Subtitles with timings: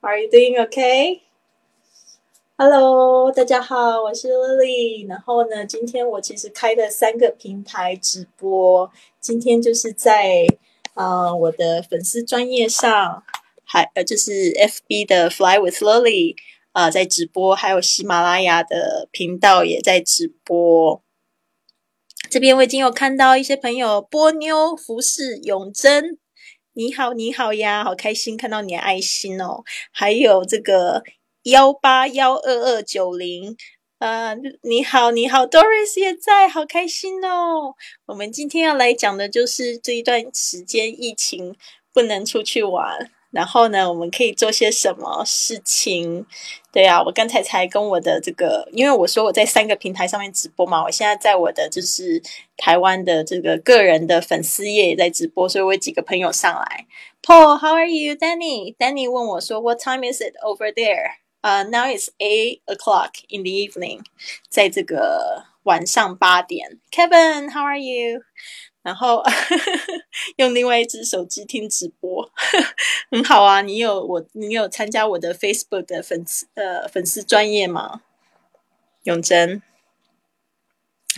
[0.00, 1.22] Are you doing okay?
[2.56, 5.08] Hello，大家好，我是 Lily。
[5.08, 8.88] 然后呢，今天我其实开了三个平台直播。
[9.20, 10.46] 今天就是在
[10.94, 13.24] 呃我的粉丝专业上，
[13.64, 16.36] 还呃就是 FB 的 Fly with Lily
[16.70, 21.02] 啊在直播，还有喜马拉雅的频道也在直播。
[22.30, 26.18] 这边我已经有看到一些朋友，波妞、服饰、永贞，
[26.78, 29.64] 你好，你好呀，好开心看到你的爱心哦。
[29.90, 31.02] 还有这个
[31.42, 33.56] 幺八幺二二九零，
[33.98, 37.74] 呃，你好，你好，Doris 也在，好开心哦。
[38.06, 41.56] 我们今天要来讲的就是这一段时间疫情
[41.92, 43.10] 不能出去玩。
[43.30, 46.24] 然后呢，我们可以做些什么事情？
[46.72, 52.22] 对啊，我刚才才跟我的这个，因为我说我在三个平台上面直播嘛，我现在在我的就是
[52.56, 56.86] 台湾的这个个人的粉丝页也在直播，所以我有几个朋友上来。
[57.22, 61.16] Paul，how are you？Danny，Danny 问我说，What time is it over there？
[61.40, 64.00] 呃，now it's eight o'clock in the evening，
[64.48, 66.78] 在这个晚上八点。
[66.90, 68.22] Kevin，how are you？
[68.88, 69.22] 然后
[70.36, 72.26] 用另外一只手机听直播，
[73.12, 73.60] 很好啊！
[73.60, 78.00] 你有我，你有参加我的 Facebook 的粉丝呃粉丝专业吗？
[79.02, 79.60] 永贞，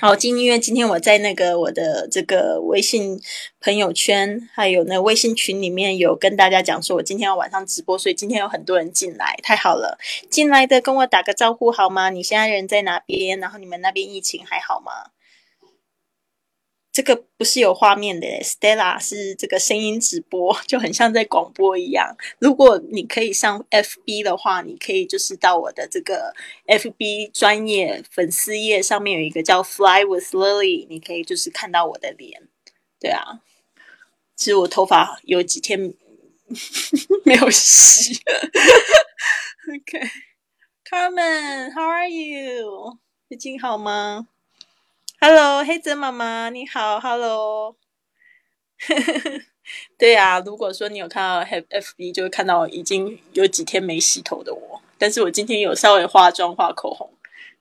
[0.00, 3.22] 好，今因为今天我在那个我的这个微信
[3.60, 9.96] 朋友圈，还有那微信群里面有跟大家讲说，我今天要晚上直播，所以今天有很多人进来，太好了！
[10.28, 12.10] 进来的跟我打个招呼好吗？
[12.10, 13.38] 你现在人在哪边？
[13.38, 15.12] 然后你们那边疫情还好吗？
[16.92, 22.16] 这个不是有画面的，Stella 是这个声音直播， 就很像在广播一样。
[22.40, 26.34] 如果你可以上 FB 的话，你可以就是到我的这个
[26.66, 32.48] FB 专业粉丝页上面有一个叫 Fly with Lily，你可以就是看到我的脸。
[32.98, 33.40] 对啊，
[34.34, 35.78] 其实我头发有几天
[37.24, 38.20] 没有洗。
[40.90, 42.98] OK，Carmen，How are you？
[43.28, 44.26] 最近好吗
[45.22, 46.98] ？Hello，黑泽妈妈，你好。
[47.00, 47.76] Hello，
[49.98, 54.80] 对呀，如果说你有看到 FB，就会看到已经有几天没洗头的我。
[54.96, 57.12] 但是我今天有稍微化妆、画口红。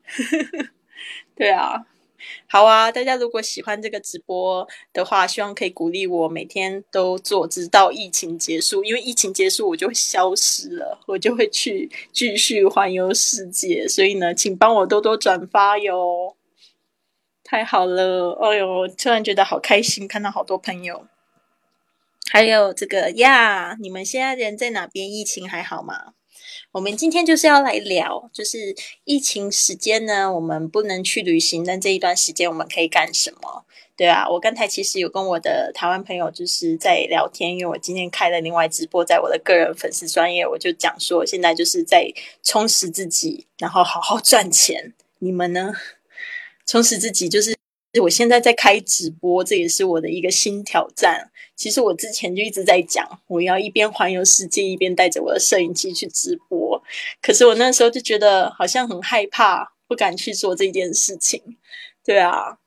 [1.35, 1.85] 对啊，
[2.47, 8.85] 好啊，大家如果喜欢这个直播的话，希望可以鼓励我每天都做，直到疫情结束。
[8.85, 13.85] 因为疫情结束，我就会消失了，我就会去继续环游世界。
[13.85, 16.37] 所以呢，请帮我多多转发哟。
[17.49, 21.07] 太好了，哎呦，突然觉得好开心，看到好多朋友，
[22.29, 25.11] 还有这个呀，你们现在人在哪边？
[25.11, 26.13] 疫情还好吗？
[26.73, 33.65] 我们今天就是要来聊，就是疫情时间呢，我们不能去旅行，但这一段时间我们可以干什么？
[33.95, 44.93] 对啊，我刚才其实有跟我的台湾朋友就是在聊天，因为我今天开了另外直播，在我的个人粉丝专业，我就讲说现在就是在充实自己，然后好好赚钱。
[45.17, 45.73] 你们呢？
[46.69, 47.57] 充实自己，就是
[47.99, 51.31] 我现在在开直播，这也是我的一个新挑战。
[51.55, 56.83] 其实我之前就一直在讲，我要一边环游世界，一边带着我的摄影机去直播。
[57.23, 61.57] 可是我那时候就觉得好像很害怕，不敢去做这件事情。
[62.05, 62.59] 对啊，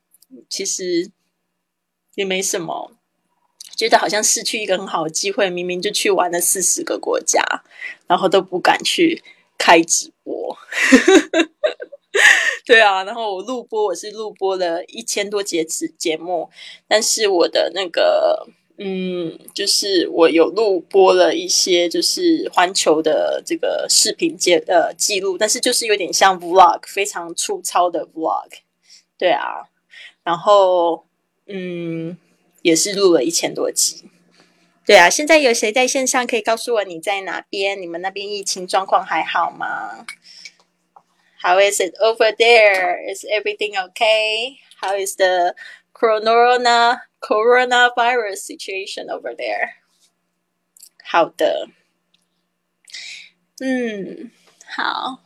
[0.49, 1.13] 其实
[2.17, 2.91] 也没什么，
[3.77, 5.49] 觉得好像失去一个很好的机会。
[5.49, 7.41] 明明就去玩了四十个国家，
[8.09, 9.23] 然后都不敢去
[9.57, 10.59] 开直播。
[12.67, 16.49] 对啊，然后我录播，我是录播了一千多节节节目，
[16.87, 18.47] 但是我的那个，
[18.79, 28.51] 嗯，就是我有录播了一些，就是环球的这个视频节呃记录，但是就是有点像 vlog，非常粗糙的 vlog。
[29.19, 29.69] 对啊，
[30.23, 31.07] 然后
[31.47, 32.17] 嗯，
[32.61, 34.05] 也是录了一千多集。
[34.85, 37.81] 对啊，现在有谁在线上可以告诉我你在哪边？
[37.81, 40.05] 你们那边疫情状况还好吗
[41.43, 42.99] ？How is it over there?
[43.11, 44.59] Is everything okay?
[44.81, 45.55] How is the
[45.93, 46.99] coronavirus
[48.37, 49.75] situation over there?
[51.05, 51.69] 好的，
[53.61, 54.31] 嗯，
[54.67, 55.21] 好，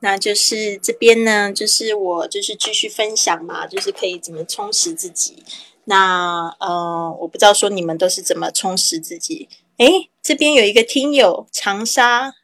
[0.00, 5.44] 那就是这边呢，就是我就是继续分享嘛，就是可以怎么充实自己。
[5.84, 9.48] 那呃，我不知道说你们都是怎么充实自己。
[9.78, 12.34] 诶，这边有一个听友长沙。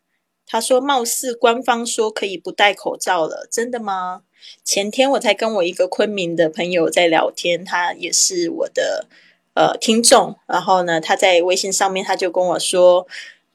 [0.46, 4.22] 他说：“貌似官方说可以不戴口罩了，真的吗？”
[4.64, 9.06] 前天我才跟我一个昆明的朋友在聊天，他也是我的
[9.54, 10.37] 呃听众。
[10.46, 13.06] 然后呢，他在微信上面他就跟我说：“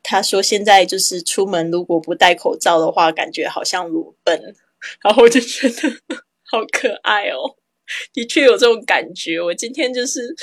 [0.04, 4.56] 他说现在就是出门如果不戴口罩的话，感觉好像裸奔。
[5.02, 5.90] ”然后我就觉得
[6.52, 7.56] 好可爱哦，
[8.14, 9.42] 的确有这种感觉。
[9.42, 10.36] 我今天就是。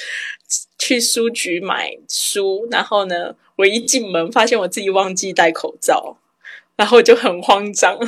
[0.80, 6.16] 去书局买书，然后呢，我一进门发现我自己忘记戴口罩，
[6.78, 7.98] 然后就很慌张，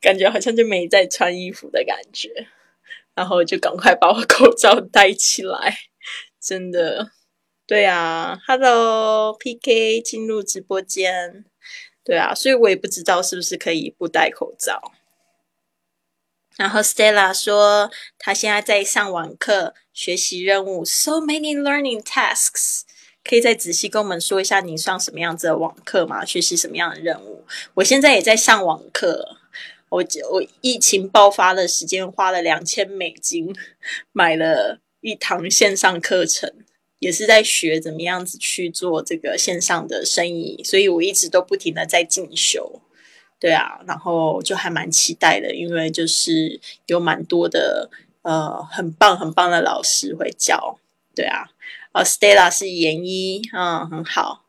[0.00, 2.30] 感觉好像就没在穿衣服的感觉，
[3.16, 5.76] 然后就赶快把我口罩戴起来，
[6.40, 7.10] 真的，
[7.66, 11.44] 对啊，Hello PK 进入直播间，
[12.04, 14.92] 对啊，所以我也不知道是不是可以不戴口罩。
[16.56, 22.82] 然后 Stella 说，她现在在上网课，学习任务，so many learning tasks。
[23.28, 26.24] 可以再仔细跟我们说一下，你上什么样子的网课吗？
[26.24, 27.44] 学习什么样的任务？
[27.74, 29.36] 我现在也在上网课。
[29.90, 33.54] 我我疫情爆发的时间，花了两千美金
[34.12, 36.50] 买了一堂线上课程，
[36.98, 42.80] 也是在学怎么样子去做这个线上的生意，所以我一直都不停的在进修。
[43.38, 47.90] 对啊，然后就还蛮期待的，因为就是有蛮多的
[48.22, 50.78] 呃很棒很棒的老师会教。
[51.14, 51.48] 对啊，
[51.98, 54.44] 哦，Stella 是研一，嗯，很好。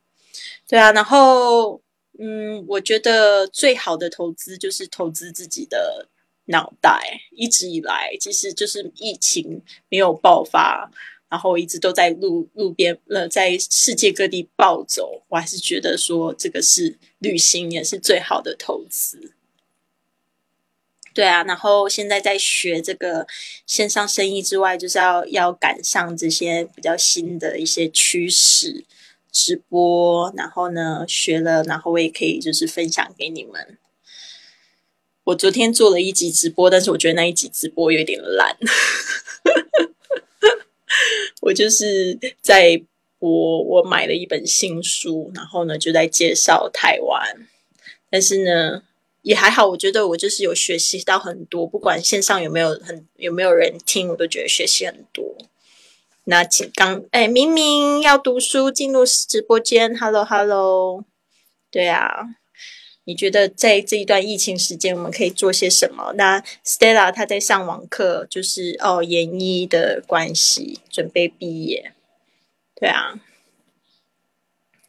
[0.67, 1.81] 对啊，然后
[2.19, 6.07] 嗯，我觉得最好的投资就是投资自己的
[6.45, 7.01] 脑袋。
[7.35, 10.91] 一直以来，其实就是疫情没有爆发。
[11.27, 19.33] 然后一直都在路路边，呃，在世界各地暴走，我还是觉得说这个是旅行也是最好的投资。
[21.13, 23.25] 对啊，然后现在在学这个
[23.65, 28.85] 线上生意之外，就是要要赶上这些比较新的一些趋势，
[29.31, 33.77] 直播，然后呢学了，然后我也可以就是分享给你们。
[35.25, 38.57] 我昨天做了一集直播，但是我觉得那一集直播有点烂。
[41.41, 42.81] 我就是在
[43.19, 47.47] 我我买了一本新书，然后呢就在介绍台湾，
[48.09, 48.83] 但是呢
[49.21, 55.37] 也还好，我觉得我就是有学习到很多，不管线上有没有很有没有人听，我都觉得学习很多。
[56.25, 61.03] 那请刚哎明明要读书进入直播间，Hello Hello，
[61.71, 62.35] 对啊。
[63.05, 66.13] 你觉得在这一段疫情时间，我们可以做些什么？
[66.15, 71.93] 那 Stella 她在上网课，就是哦，研一的关系，准备毕业。
[72.75, 73.19] 对啊，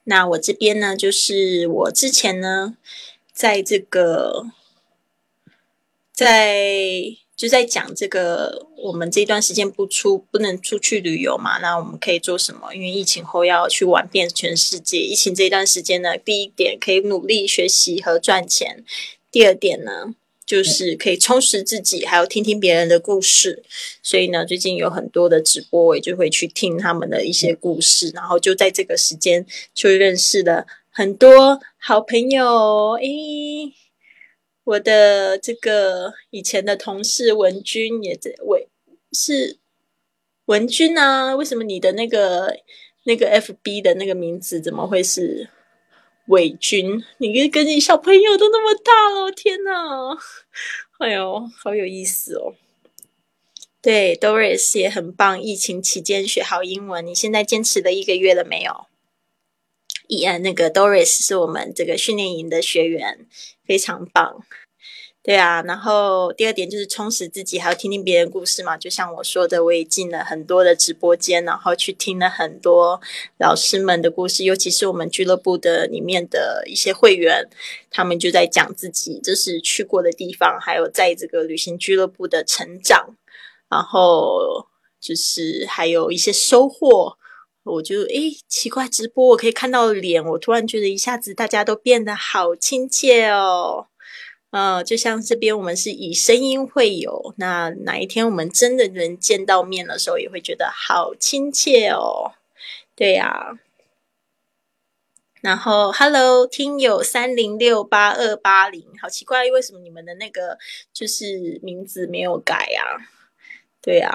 [0.05, 2.77] 那我这边呢，就是我之前呢，
[3.41, 4.45] 在这个
[6.13, 7.17] 在。
[7.41, 12.75] 就在讲这个，我们这段时间不出不能出去旅游嘛，那我们可以做什么？
[12.75, 14.99] 因为疫情后要去玩遍全世界。
[14.99, 18.85] 疫情这段时间呢，第一点可以努力学习和赚钱，
[19.33, 20.15] 第二点呢
[20.45, 23.63] 就是可以充实自己，还有听听别人的故事。
[24.03, 32.93] 所以呢，最近有很多的直播，我也就会去听他们的一些故事，然后就在这个时间就认识了很多好朋友。
[33.01, 33.75] 诶。
[34.63, 38.69] 我的这个以前的同事文君也在伟
[39.11, 39.59] 是
[40.45, 41.35] 文君啊？
[41.35, 42.55] 为什么你的那个
[43.05, 45.49] 那个 FB 的那个名字怎么会是
[46.27, 47.03] 伪君？
[47.19, 50.17] 你跟跟你小朋友都那么大了，天哪！
[51.01, 52.55] 哎呦，好有意思哦。
[53.83, 55.41] 对，Doris 也很棒。
[55.41, 58.87] 疫情期间学好英文，你现在坚持了一个月了没有？
[60.11, 63.27] 一，那个 Doris 是我们这个训练营的学员，
[63.65, 64.45] 非常棒。
[65.23, 68.77] 对啊，然后第二点就是充实自己，还要听听别人故事嘛。
[68.77, 72.99] 就像我说的，我也进了很多的直播间，然后去听了很多
[73.39, 77.49] 老师们的故事，尤其是我们俱乐部的里面的一些会员，
[77.91, 83.15] 他们就在讲自己就是去过的地方，还有在这个旅行俱乐部的成长，
[83.69, 84.67] 然后
[84.99, 87.19] 就是还有一些收获。
[87.63, 93.89] 我就诶奇怪，直播我可以看到脸，我突然觉得一下子大家都变得好亲切哦。
[94.51, 102.33] 呃，就像这边我们是以声音会友，那哪一天我们真的能见到面的时候，也会觉得好亲切哦。
[102.97, 103.59] 对呀。
[105.41, 110.59] 然后，Hello，听友三零六八二八零，好奇怪，为什么你们的那个
[110.93, 112.83] 就是名字没有改呀？
[113.81, 114.11] 对呀。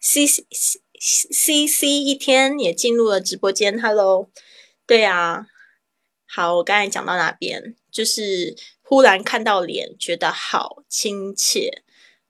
[0.00, 0.44] C C
[1.00, 4.30] C C 一天也进入了直播间，Hello，
[4.86, 5.46] 对啊。
[6.28, 7.76] 好，我刚才讲到哪边？
[7.90, 11.82] 就是忽然看到脸，觉得好亲切，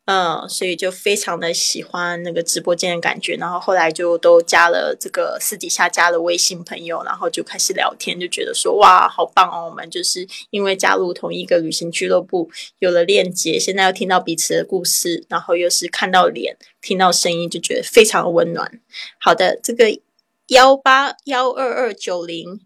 [0.06, 3.34] 嗯，所以就非常的喜欢那个直播间的感觉。
[3.34, 9.68] 然后后来就都加了这个私底下加了微信朋友，然后就开始聊天，就觉得说哇，好棒哦！
[9.68, 12.48] 我们就是因为加入同一个旅行俱乐部，
[12.78, 18.80] 有了链接，现在又听到彼此的故事，然后又是看到脸，听到声音，就觉得非常的温暖。
[19.18, 19.98] 好的，这个
[20.46, 22.60] 幺八幺二二九零，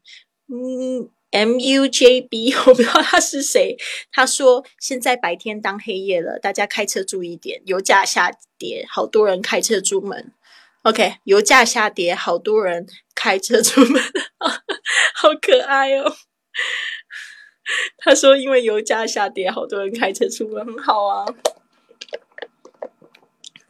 [0.49, 1.09] 嗯。
[1.31, 3.77] M U J B， 我不知道他是谁。
[4.11, 10.33] 他说现在白天当黑夜了，大家开车注意点，油价下跌，好多人开车出门。
[10.83, 14.03] OK，油价下跌，好多人开车出门，
[15.15, 16.17] 好可爱哦。
[17.99, 21.27] 他说：“因为油价下跌，好多人开车出门，很好啊。”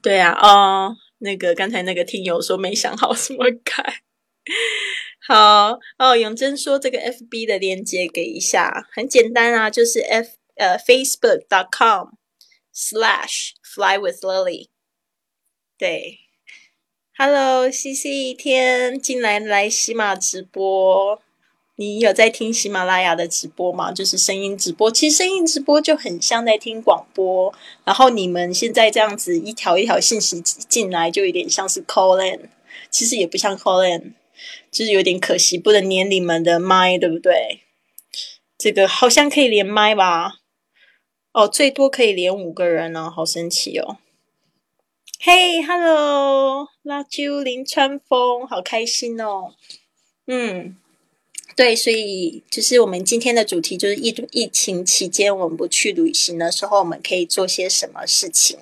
[0.00, 3.82] 对啊，哦，那个刚才那个听友说没想好怎么开。
[5.26, 12.14] 好哦，永贞说这个 FB 的链接给一下，很简单啊，就是 F 呃 Facebook.com
[12.74, 14.68] slash fly with Lily。
[15.78, 16.18] 对
[17.16, 21.22] ，Hello，CC 一天进来来喜马直播。
[21.76, 23.90] 你有在听喜马拉雅的直播吗？
[23.90, 27.54] 就是声音直播，其实声音直播就很像在听广播。
[27.84, 32.50] 然后你们现在这样子一条一条信息进来，就有点像是 call in，
[32.90, 34.14] 其实也不像 call in，
[34.70, 37.60] 就是有点可惜，不能连你们的麦，对不对？
[38.58, 40.40] 这个好像可以连麦吧？
[41.32, 43.98] 哦，最多可以连五个人呢，好神奇哦！
[45.20, 49.54] 嘿，Hello，拉啾林川风，好开心哦，
[50.26, 50.76] 嗯。
[51.56, 58.58] 对，所以就是我们今天的主题就是疫疫情期间我们不去旅行的时候，我们可以做些什么事情。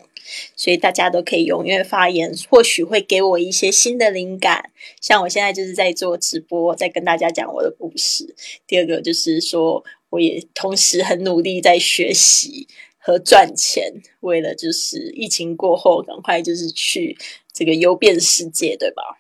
[0.57, 4.71] 所以大家都可以踊跃发言，或许会给我一些新的灵感。
[5.01, 8.35] 像我现在就是在做直播，在跟大家讲我的故事。
[8.67, 12.67] 第二个就是说，我也同时很努力在学习
[12.99, 17.17] 和赚钱，为了就是疫情过后赶快就是去
[17.53, 19.19] 这个游遍世界，对吧？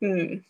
[0.00, 0.42] 嗯。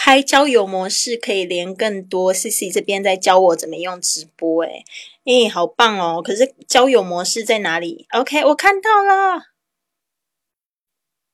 [0.00, 4.84] 开交友模式可以连更多，C C 这边在教我怎么用直播，诶
[5.28, 6.22] 诶，好棒哦！
[6.22, 9.48] 可是交友模式在哪里？OK，我看到了。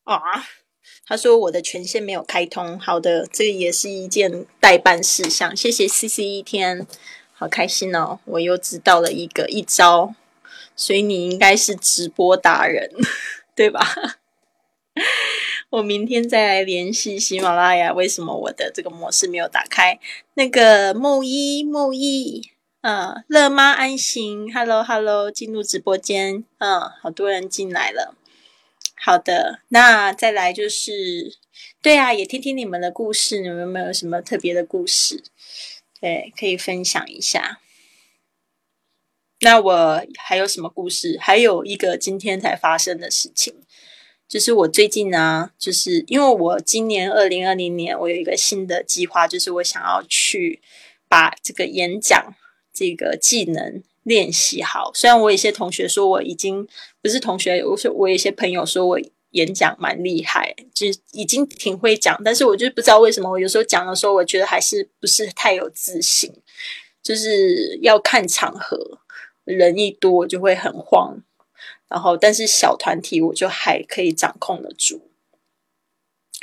[0.03, 0.19] 啊，
[1.05, 2.77] 他说我的权限没有开通。
[2.77, 5.55] 好的，这也是一件代办事项。
[5.55, 6.85] 谢谢 C C 一天，
[7.31, 8.19] 好开心哦！
[8.25, 10.13] 我又知道了一个一招，
[10.75, 12.91] 所以你应该是直播达人，
[13.55, 14.19] 对吧？
[15.71, 19.97] 我明天再来联系喜马拉雅，为什么我的这个模式没有打开？
[20.33, 22.51] 那个木一木一，
[22.87, 28.15] 嗯，乐妈安行，Hello Hello，进入直播间，嗯，好多人进来了。
[28.95, 31.35] 好的，那再来就是，
[31.81, 35.23] 对啊，也听听你们的故事，你们有没有什么特别的故事？
[35.99, 37.59] 对，可以分享一下。
[39.39, 41.17] 那我还有什么故事？
[41.19, 43.63] 还有一个今天才发生的事情。
[44.27, 50.61] 就是我最近呢，就是因为我今年二零二零年，我有一个新的计划，就是我想要去
[51.09, 52.35] 把这个演讲
[52.75, 54.91] 这个技能练习好。
[54.93, 56.67] 虽然我有些同学说我已经
[57.01, 58.99] 不是同学，我说我有些朋友说我
[59.31, 66.31] 演讲蛮厉害，就已经挺会讲，但是我就不知道为什么，我有时候讲的时候，我觉得还是不是太有自信，
[67.01, 68.99] 就是要看场合，
[69.45, 71.21] 人一多就会很慌。
[71.87, 75.07] 然后，但是小团体我就还可以掌控得住，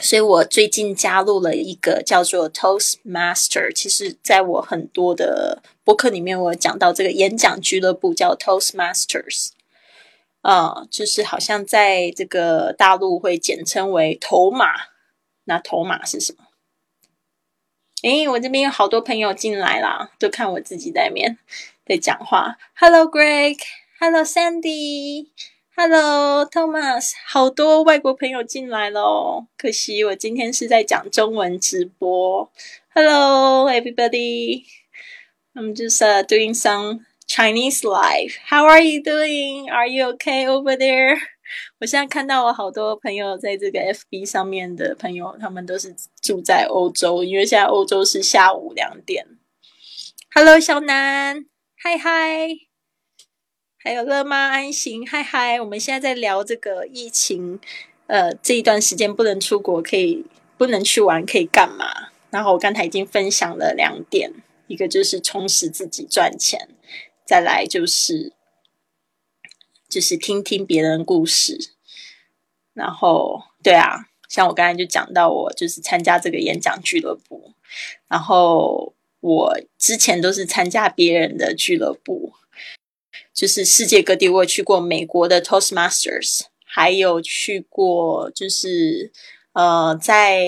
[0.02, 3.72] 所以我最近加入了一个叫做 Toastmaster。
[3.72, 9.50] 其实，在我很多的博客里面，我讲到这个演讲俱乐部叫 Toastmasters，
[10.40, 14.66] 啊，就是好像在这个大陆会简称为头马。
[15.44, 16.44] 那头马是什么？
[18.02, 21.38] 诶，我这边有好多朋友进来啦，都看我自己在面
[21.86, 22.58] 在讲话。
[22.74, 23.58] Hello, Greg.
[24.00, 25.28] Hello Sandy
[25.84, 32.52] Hello Thomas，好多外国朋友进来了，可惜我今天是在讲中文直播。
[32.94, 35.98] Hello everybody，I'm just
[36.28, 38.36] doing some Chinese live.
[38.48, 39.68] How are you doing?
[39.72, 41.18] Are you okay over there?
[41.80, 49.26] 我现在看到我好多朋友在这个 FB 上面的朋友，他们都是住在欧洲，因为现在欧洲是下午两点。
[50.32, 51.44] Hello 小南，
[51.76, 52.71] 嗨嗨。
[53.84, 55.60] 还有乐妈安行，嗨嗨！
[55.60, 57.58] 我们现在在聊这个疫情，
[58.06, 60.24] 呃，这一段时间不能出国，可以
[60.56, 62.12] 不能去玩，可以干嘛？
[62.30, 64.32] 然后我刚才已经分享了两点，
[64.68, 66.68] 一个就是充实自己赚钱，
[67.26, 68.32] 再来就是
[69.88, 71.72] 就是听听别人故事。
[72.74, 77.52] 然后，对啊，像我刚才就讲到，我就是参加这个演讲俱乐部，
[78.06, 82.34] 然后我之前都是参加别人的俱乐部。
[83.34, 89.10] 就是世界各地，我有去过美国的 Toastmasters，还有去过就是
[89.54, 90.46] 呃在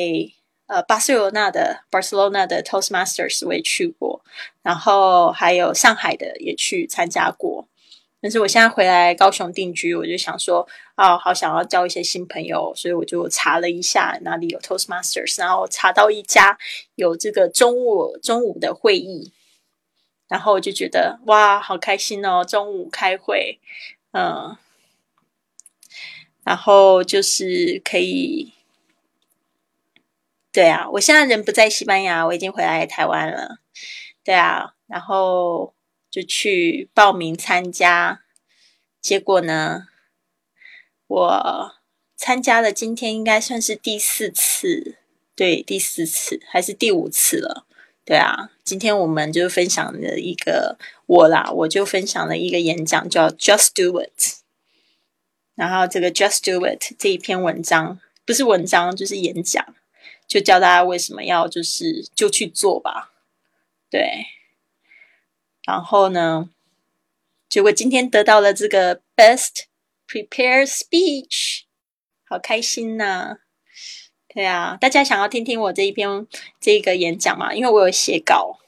[0.66, 4.22] 呃巴塞罗那的 Barcelona 的 Toastmasters 我也去过，
[4.62, 7.68] 然后还有上海的也去参加过。
[8.20, 16.58] 但是我现在回来高雄定居，我就想说啊，好想要交一些新朋友，所以我就查了一下哪里有 Toastmasters，然后查到一家
[16.94, 19.32] 有这个中午中午的会议。
[20.28, 22.44] 然后我就觉得哇，好开心哦！
[22.44, 23.60] 中午开会，
[24.12, 24.56] 嗯，
[26.42, 28.54] 然后就是可以，
[30.50, 33.58] 对啊，我现在人不在西班牙，我已经回来台湾了。
[34.24, 35.74] 对啊，然后
[36.10, 38.22] 就去报名参加，
[39.00, 39.88] 结果呢，
[41.06, 41.74] 我
[42.16, 44.96] 参加了，今天应该算是第四次，
[45.36, 47.66] 对，第四次还是第五次了。
[48.04, 54.40] 对啊，今天我们就分享了一个我啦，我就分享了一个演讲，叫 Just Do It。
[55.54, 59.64] 然后这个 Just Do It 这一篇文章不是文章就是演讲，
[60.28, 63.12] 就教大家为什么要就是就去做吧。
[63.88, 64.26] 对，
[65.64, 66.50] 然后呢，
[67.48, 69.64] 结果今天得到了这个 Best
[70.06, 71.62] Prepare Speech，
[72.28, 73.38] 好开心呐！
[74.34, 76.26] 对啊，大家想要听听我这一篇
[76.60, 77.54] 这个演讲吗？
[77.54, 78.58] 因为我有写稿，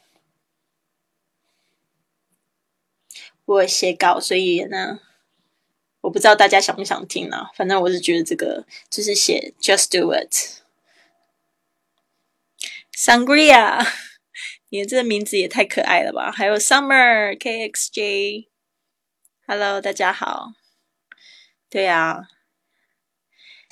[3.43, 5.01] 我有写稿，所以呢。
[6.01, 7.49] 我不知道大家想不想听呢？
[7.53, 10.61] 反正我是觉得这个就是写 “just do it”。
[12.95, 13.85] Sangria，
[14.69, 16.31] 你的这个名字也太可爱了吧！
[16.31, 20.53] 还有 Summer KXJ，Hello，大家好。
[21.69, 22.29] 对啊，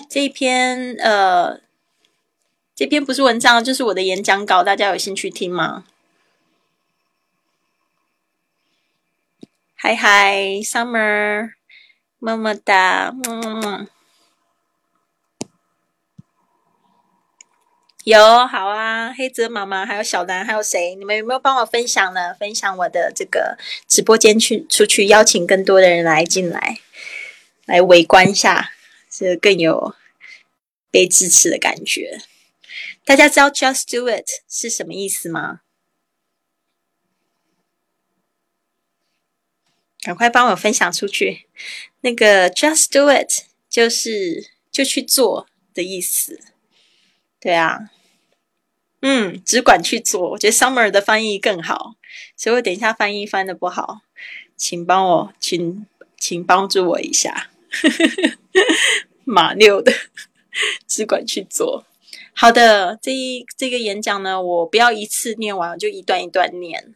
[0.09, 1.61] 这一篇呃，
[2.75, 5.85] 这篇不是文章，就是我的演讲稿，大家有兴趣听吗？
[9.75, 11.53] 嗨嗨，Summer。
[12.19, 13.87] 么么哒，嗯，
[18.03, 20.95] 有好啊，黑泽妈妈，还有小兰，还有谁？
[20.95, 22.33] 你们有没有帮我分享呢？
[22.33, 26.79] 分享我的这个直播间去，出去邀请更多的人来进来，
[27.65, 28.71] 来围观一下，
[29.09, 29.93] 这更有
[30.89, 32.19] 被支持的感觉。
[33.05, 35.61] 大家知道 “just do it” 是什么意思吗？
[40.01, 41.47] 赶快帮我分享出去。
[42.01, 46.41] 那个 “just do it” 就是就去做的意思。
[47.39, 47.91] 对啊，
[49.01, 50.31] 嗯，只管去做。
[50.31, 51.97] 我觉得 Summer 的翻译更好，
[52.35, 54.01] 所以我等一下翻译翻的不好，
[54.57, 55.85] 请帮我，请
[56.17, 57.51] 请帮助我一下。
[59.25, 59.93] 马六的，
[60.87, 61.85] 只管去做。
[62.34, 66.94] 好的，这一这个演讲呢，我不要一次念完，就一段一段念，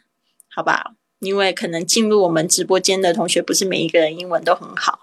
[0.48, 0.94] 好吧？
[1.20, 5.00] 因为可能进入我们直播间的同学不是每一个人英文都很好，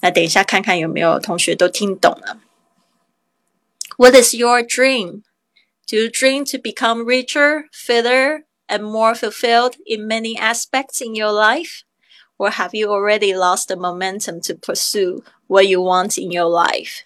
[0.00, 2.40] 那等一下看看有没有同学都听懂了。
[3.96, 5.22] What is your dream?
[5.86, 11.30] Do you dream to become richer, fitter, and more fulfilled in many aspects in your
[11.30, 11.82] life?
[12.36, 17.04] Or have you already lost the momentum to pursue what you want in your life?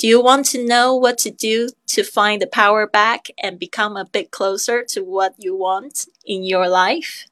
[0.00, 3.98] Do you want to know what to do to find the power back and become
[3.98, 7.26] a bit closer to what you want in your life?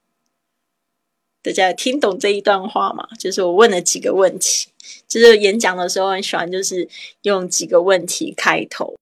[1.41, 3.09] 大家听懂这一段话吗？
[3.19, 4.69] 就是我问了几个问题，
[5.09, 6.87] 就是演讲的时候很喜欢，就是
[7.23, 8.99] 用几个问题开头，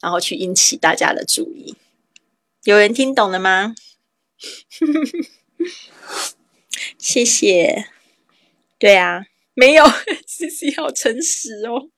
[0.00, 1.76] 然后去引起大家的注意。
[2.62, 3.74] 有人听懂了吗？
[6.96, 7.90] 谢谢。
[8.78, 9.84] 对啊，没有
[10.26, 11.90] ，C C 好诚实哦。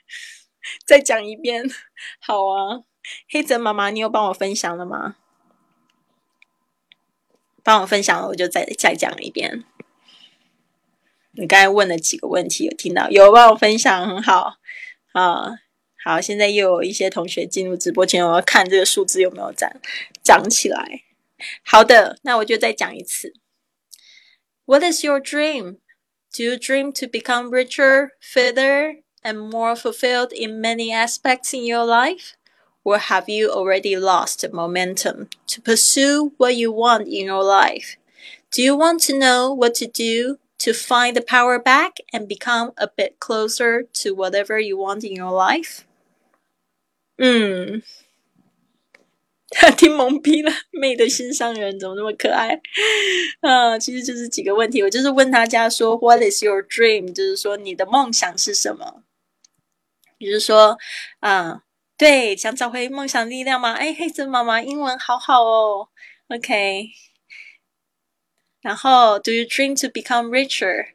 [0.84, 1.64] 再讲一遍，
[2.20, 2.82] 好啊。
[3.30, 5.16] 黑泽妈妈，你有帮我分享了吗？
[7.62, 9.64] 帮我分享了，我就再再讲一遍。
[11.32, 13.10] 你刚才问了几个问题，有听到？
[13.10, 14.56] 有帮我分享，很好
[15.12, 15.58] 啊。
[16.02, 19.70] 好，现在又有一些同学进入直播间，我要看这个数字有没有涨
[20.22, 21.02] 涨起来。
[21.62, 23.34] 好的，那我就再讲一次。
[24.64, 25.78] What is your dream?
[26.36, 31.86] Do you dream to become richer, fitter, and more fulfilled in many aspects in your
[31.86, 32.36] life?
[32.86, 37.96] or have you already lost the momentum to pursue what you want in your life?
[38.52, 42.70] Do you want to know what to do to find the power back and become
[42.78, 45.84] a bit closer to whatever you want in your life?
[47.20, 47.78] Hmm.
[49.76, 52.60] 听懵逼了，妹的心上人怎么那么可爱？
[53.40, 57.12] 啊，其实就是几个问题，我就是问大家说，What is your dream？
[57.12, 59.02] 就是说你的梦想是什么？
[60.18, 60.78] 比如说，
[61.20, 61.62] 啊。
[61.98, 63.72] 对，想找回梦想力量吗？
[63.72, 65.88] 哎，黑子妈妈英文好好哦。
[66.28, 66.90] OK，
[68.60, 70.88] 然后，Do you dream to become richer？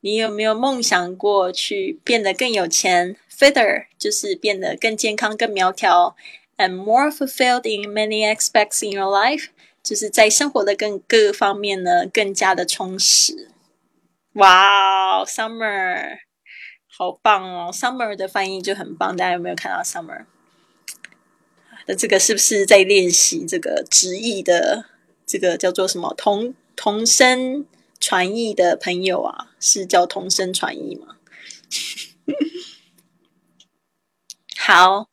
[0.00, 6.16] 你有没有梦想过去变得更有钱？Fitter 就是变得更健康、更苗条
[6.58, 9.46] ，and more fulfilled in many aspects in your life，
[9.82, 13.48] 就是在生活的更各个方面呢更加的充实。
[14.34, 16.18] 哇，Summer
[16.86, 20.26] 好棒哦！Summer 的翻译就很棒，大家有没有看到 Summer？
[21.86, 24.84] 那这个是不是在练习这个直译的
[25.24, 27.64] 这个叫做什么同同声
[27.98, 29.52] 传译的朋友啊？
[29.58, 31.16] 是叫同声传译吗？
[34.56, 35.07] 好，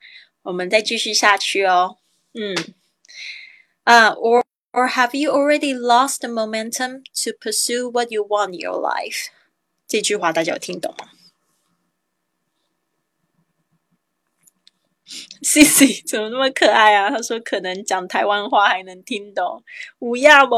[0.46, 1.98] 我们再继续下去哦。
[2.34, 2.56] 嗯，
[3.84, 9.28] 啊，or or have you already lost the momentum to pursue what you want in your life？
[9.88, 11.10] 这句话大家有听懂吗
[15.42, 17.10] ？Cici 怎么那么可爱啊？
[17.10, 19.64] 他说可能讲台湾话还能听懂，
[20.00, 20.56] 乌鸦不？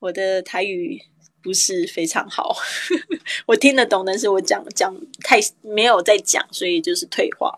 [0.00, 1.00] 我的台语
[1.42, 2.56] 不是非常好，
[3.46, 7.56] 我听得懂，但是我讲讲太没有在讲，所以就是退化，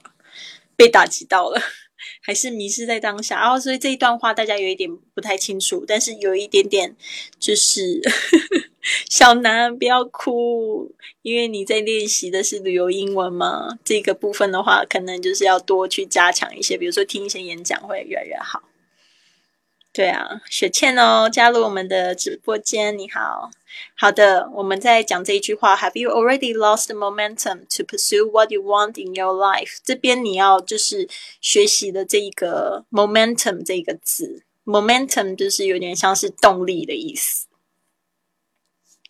[0.79, 1.61] 被打击到了。
[2.23, 6.95] 还是迷失在当下，然后所以这一段话大家有一点不太清楚，但是有一点点
[7.41, 8.01] 就是
[9.11, 18.63] 小南不要哭，因为你在练习的是旅游英文嘛，这个部分的话，可能就是要多去加强一些，比如说听一些演讲会越来越好。
[19.93, 23.51] 对啊，雪倩哦，加入我们的直播间，你好。
[23.95, 29.79] 好的，我们在讲这一句话：Have you already lost the momentum to pursue what you want in your life？
[29.83, 31.09] 这边你要就是
[31.41, 37.47] 学习的这一个 momentum 这个字，momentum 就是有点像是动力的意思，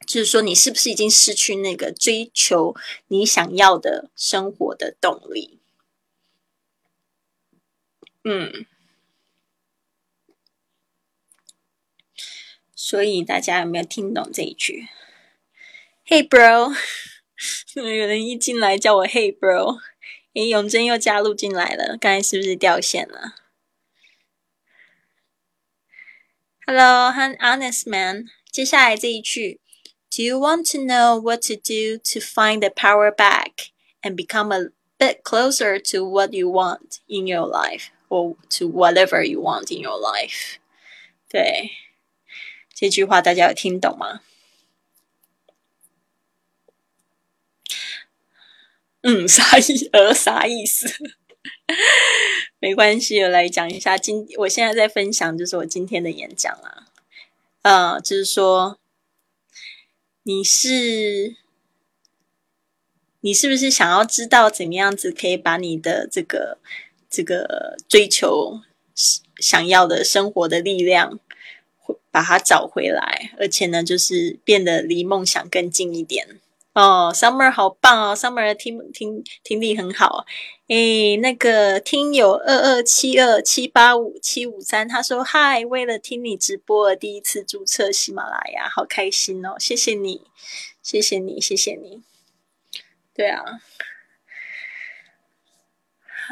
[0.07, 2.75] 就是说你是不是已经失去那个追求
[3.09, 5.59] 你想要的生活的动力？
[8.25, 8.67] 嗯。
[12.88, 14.88] 所以大家有没有听懂这一句？
[16.06, 16.76] Hey bro，
[17.76, 19.80] 有人一进来叫我 Hey bro，
[20.34, 23.36] 诶，永贞又加入进来了，刚才是不是掉线了？
[26.66, 28.26] Hello，I'm honest man。
[28.52, 29.60] 接下来这一句，
[30.10, 33.72] Do you want to know what to do to find the power back
[34.02, 39.24] and become a bit closer to what you want in your life or to whatever
[39.24, 40.58] you want in your life？
[41.30, 41.72] 对。
[42.81, 44.21] 这句话大家有听懂吗？
[49.01, 50.87] 嗯， 啥意呃啥意思？
[52.61, 53.99] 没关系，我来讲一下。
[53.99, 56.87] 今我现在在分享，就是我今天的演讲啊。
[57.63, 58.79] 呃，就是说，
[60.23, 61.37] 你是
[63.23, 66.59] 你是不是想要知道怎么样子可以把你的这个
[67.11, 68.61] 这个追求
[69.41, 71.19] 想要的生活的力量？
[72.11, 76.41] 把它找回来，而且呢，就是变得离梦想更近一点
[76.73, 77.13] 哦。
[77.15, 80.27] Summer 好棒哦，Summer 听听听力很好。
[80.69, 89.57] 诶，那个听友二二七二七八五七五三，他说：“嗨，为了听你直播而，第一次注册喜马拉雅，好开心哦！
[89.59, 90.27] 谢谢你，
[90.83, 92.03] 谢谢你，谢谢你。”
[93.15, 93.43] 对啊，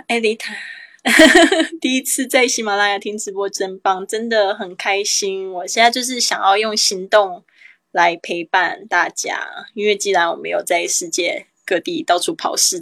[0.08, 0.54] 艾丽塔。
[1.80, 5.52] 第一次在喜马拉雅听直播，真棒，真的很开心。
[5.52, 7.44] 我现在就是想要用行动
[7.92, 12.80] 来陪伴大家，因为既然我没有在世界各地到处跑时，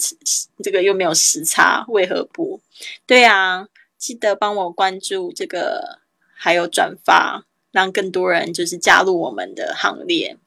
[0.62, 2.60] 这个又没有时差，为何不？
[3.06, 5.98] 对啊，记得帮我关注这个，
[6.34, 10.38] 还有转发，让更多人就是加入我们的行列。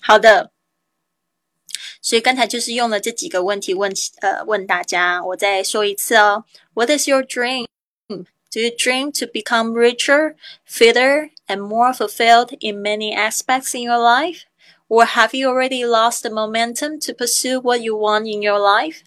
[0.00, 0.50] 好的。
[2.04, 3.92] 所以刚才就是用了这几个问题问
[4.22, 6.44] 呃问大家，我再说一次哦。
[6.73, 7.65] What is your dream?
[8.09, 13.99] Do you dream to become richer, fitter, and more fulfilled in many aspects in your
[13.99, 14.45] life?
[14.89, 19.03] Or have you already lost the momentum to pursue what you want in your life?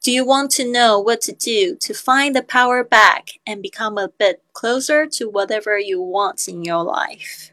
[0.00, 3.98] Do you want to know what to do to find the power back and become
[3.98, 7.50] a bit closer to whatever you want in your life?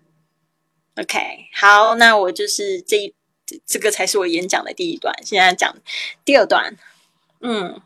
[0.96, 3.12] OK，好，那我就是这
[3.46, 5.76] 这这个才是我演讲的第一段，现在讲
[6.24, 6.78] 第二段。
[7.40, 7.82] 嗯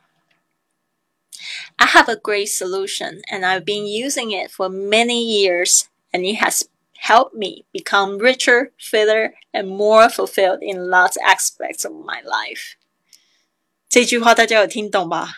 [1.80, 6.36] ，I have a great solution and I've been using it for many years and it
[6.36, 6.64] has
[7.08, 12.74] helped me become richer, fitter, and more fulfilled in lots of aspects of my life。
[13.88, 15.32] 这句话大家有听懂吧？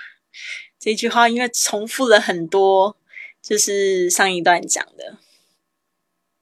[0.80, 2.96] 这句话因为重复了很多，
[3.40, 5.18] 就是上一段讲的。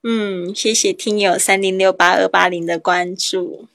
[0.03, 3.69] 嗯，谢谢听友三零六八二八零的关注。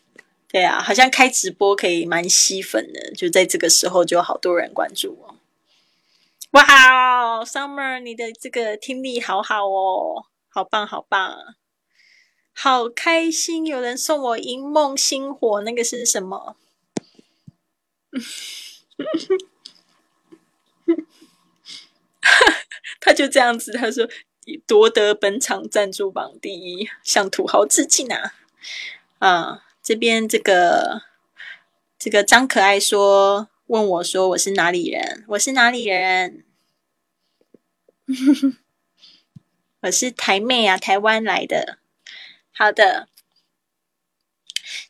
[0.48, 5.35] 对啊，好像开直播可以蛮吸粉的，就在这个时候就好多人关注我。
[6.56, 11.38] 哇，Summer，你的这个听力好好哦，好棒好棒，
[12.54, 13.66] 好开心！
[13.66, 16.56] 有人送我银梦星火，那个是什么？
[23.02, 24.08] 他就这样子，他说。
[24.68, 28.36] 夺得本场赞助榜第一，向土豪致敬啊！
[29.18, 31.02] 啊，这边这个
[31.98, 35.26] 这个张可爱说问我说我是哪里人？
[35.30, 36.45] 我是哪里人？
[39.82, 41.80] 我是台妹啊，台湾来的。
[42.52, 43.08] 好的，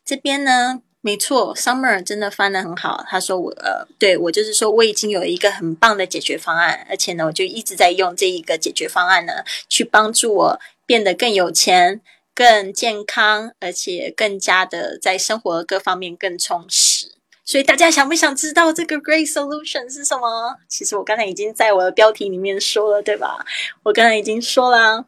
[0.04, 3.04] 这边呢没错，Summer 真的翻的很好。
[3.08, 12.02] 他说我呃，对我就是说我已经有一个很棒的解决方案，而且呢，我就一直在用这一个解决方案呢，去帮助我变得更有钱、
[12.34, 17.15] 更健康，而且更加的在生活各方面更充实。
[17.45, 20.57] 所以大家想不想知道这个 Great Solution 是什么？
[20.69, 23.45] 其实我刚才已经在我的标题里面说了，对吧？
[23.83, 25.05] 我刚才已经说了。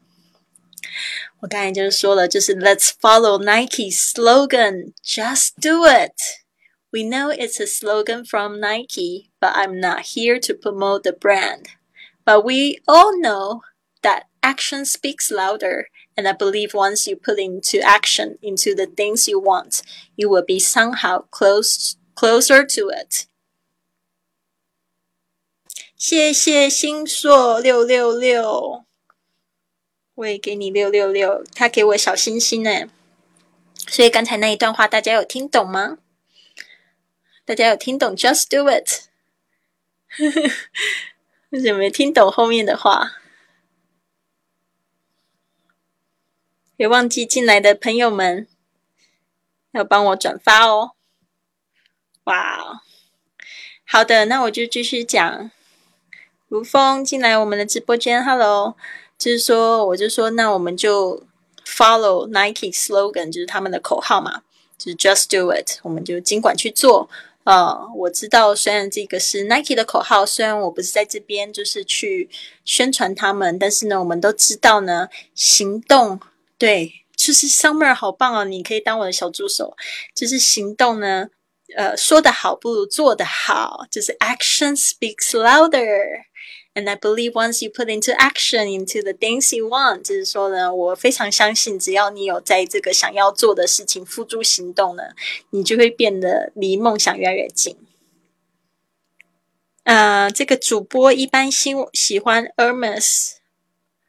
[1.42, 6.14] 我刚才就是说了，就是 Let's follow Nike's slogan, "Just do it."
[6.92, 11.66] We know it's a slogan from Nike, but I'm not here to promote the brand.
[12.26, 13.62] But we all know
[14.02, 19.28] that action speaks louder, and I believe once you put into action into the things
[19.28, 19.82] you want,
[20.16, 23.27] you will be somehow close closer to it.
[25.97, 28.85] 谢谢星硕六六六。
[30.17, 32.91] 我也给你六六六，他给我小星星呢。
[33.87, 35.99] 所以刚才那一段话，大家有听懂吗？
[37.45, 39.07] 大家有听懂？Just do it。
[41.51, 43.13] 有没听懂后面的话？
[46.77, 48.49] 别忘记进来的朋友们
[49.71, 50.98] 要帮我转发哦。
[52.29, 52.83] 哇，
[53.87, 55.51] 好的，那我就继续讲。
[56.49, 58.77] 如风进来我们的直播间，Hello。
[59.17, 61.25] 就是说，我就说，那我们就
[61.65, 64.43] follow Nike slogan，就是他们的口号嘛，
[64.77, 67.09] 就是 Just do it，我们就尽管去做。
[67.45, 72.29] 呃，我知道，虽然这个是 Nike 的口号，虽然我不是在这边就是去
[72.63, 76.21] 宣传他们，但是呢，我们都知道呢，行动
[76.59, 79.75] 对，就是 Summer 好棒哦，你可以当我的小助手。
[80.15, 81.31] 就是行动呢，
[81.77, 86.25] 呃，说的好不如做的好，就是 Action speaks louder。
[86.75, 95.03] And I believe once you put into action into the things you want，就是说呢，我非常相信，只要你有在这个想要做的事情付诸行动呢，
[95.51, 97.77] 你就会变得离梦想越来越近。
[99.83, 103.33] 呃，这个主播一般喜喜欢 Hermes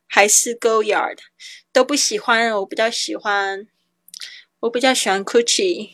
[0.05, 1.17] 还是 Goyard
[1.73, 3.67] 都不喜欢，我比较喜欢，
[4.59, 5.89] 我比较喜欢 Gucci，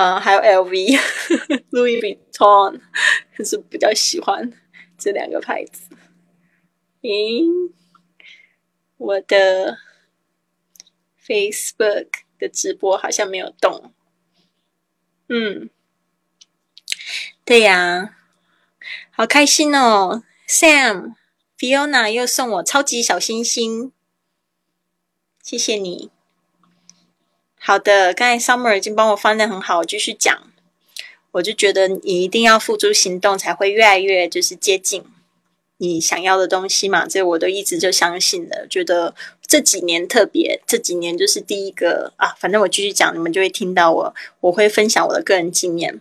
[0.00, 2.00] 呃，还有 LV，Louis
[2.32, 2.80] Vuitton，
[3.36, 4.50] 就是比较喜欢。
[4.96, 5.94] 这两个牌子，
[7.02, 7.70] 咦，
[8.96, 9.76] 我的
[11.22, 12.08] Facebook
[12.38, 13.92] 的直播好像没有动。
[15.28, 15.68] 嗯，
[17.44, 18.16] 对呀，
[19.10, 21.14] 好开心哦！Sam、
[21.58, 23.92] Fiona 又送我超级小星星，
[25.42, 26.10] 谢谢你。
[27.62, 30.50] 好的，刚才 Summer 已经帮我翻的很好，我继续讲。
[31.32, 35.04] 我就觉得你一定要付诸行动，才会越来越就是接近
[35.76, 37.06] 你想要的东西嘛。
[37.06, 38.66] 这我都一直就相信的。
[38.66, 39.14] 觉得
[39.46, 42.34] 这几年特别，这几年就是第一个啊。
[42.40, 46.00] 反正我继续讲，你们就会听到我，我会分享我的个人经验。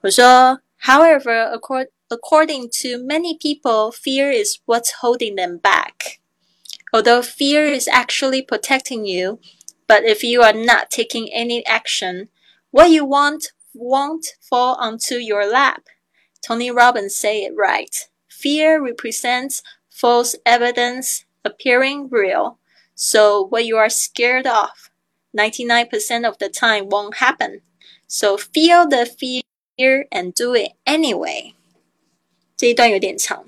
[0.00, 6.18] 我说，However, according according to many people, fear is what's holding them back.
[6.92, 9.38] Although fear is actually protecting you,
[9.87, 12.29] but if you are not taking any action,
[12.71, 15.83] what you want won't fall onto your lap.
[16.41, 18.09] Tony Robbins say it right.
[18.27, 22.57] Fear represents false evidence appearing real.
[22.95, 24.89] So what you are scared of,
[25.37, 27.61] 99% of the time won't happen.
[28.07, 31.53] So feel the fear and do it anyway.
[32.57, 33.45] 这一段有点长，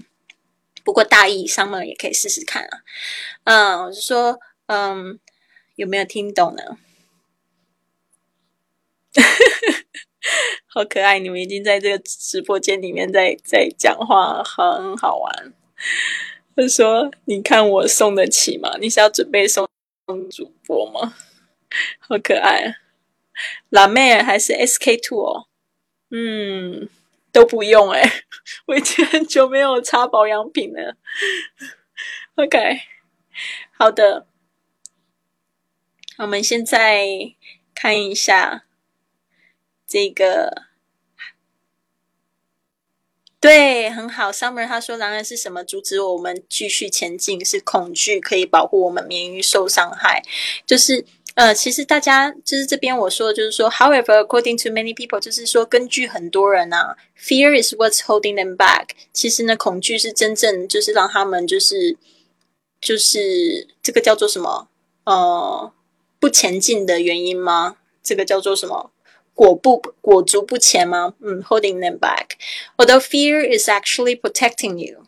[0.83, 2.79] 不过大意 Summer 也可以试试看啊。
[3.43, 5.19] 嗯，我就说，嗯，
[5.78, 6.76] 有没有听懂呢？
[10.66, 11.20] 好可爱！
[11.20, 15.54] 你们已经在这个直播间里面在在讲话，很好玩。
[16.56, 18.76] 他说：“你看我送得起吗？
[18.80, 19.68] 你是要准备送
[20.30, 21.14] 主播吗？”
[22.00, 22.74] 好可爱！
[23.68, 25.46] 拉妹儿还是 SK two 哦？
[26.10, 26.88] 嗯，
[27.30, 28.02] 都不用哎，
[28.66, 30.96] 我已经很久没有擦保养品了。
[32.34, 32.80] OK，
[33.76, 34.26] 好的，
[36.18, 37.06] 我们现在
[37.74, 38.64] 看一下。
[39.90, 40.64] 这个
[43.40, 44.30] 对，很好。
[44.30, 47.42] Summer 他说：“然而是什么阻止我们继续前进？
[47.42, 50.22] 是恐惧，可以保护我们免于受伤害。
[50.66, 58.88] 就是呃，其实大家就是这边我说的，就是说，However, according to many people，就是说，根据很多人啊，Fear is what's holding them back。
[59.14, 61.96] 其实呢，恐惧是真正就是让他们就是
[62.78, 64.68] 就是这个叫做什么
[65.04, 65.72] 呃
[66.18, 67.76] 不前进的原因吗？
[68.02, 68.90] 这个叫做什么？”
[69.34, 71.14] 裹不裹足不前吗？
[71.20, 72.30] 嗯，holding them back。
[72.76, 75.04] Although fear is actually protecting you。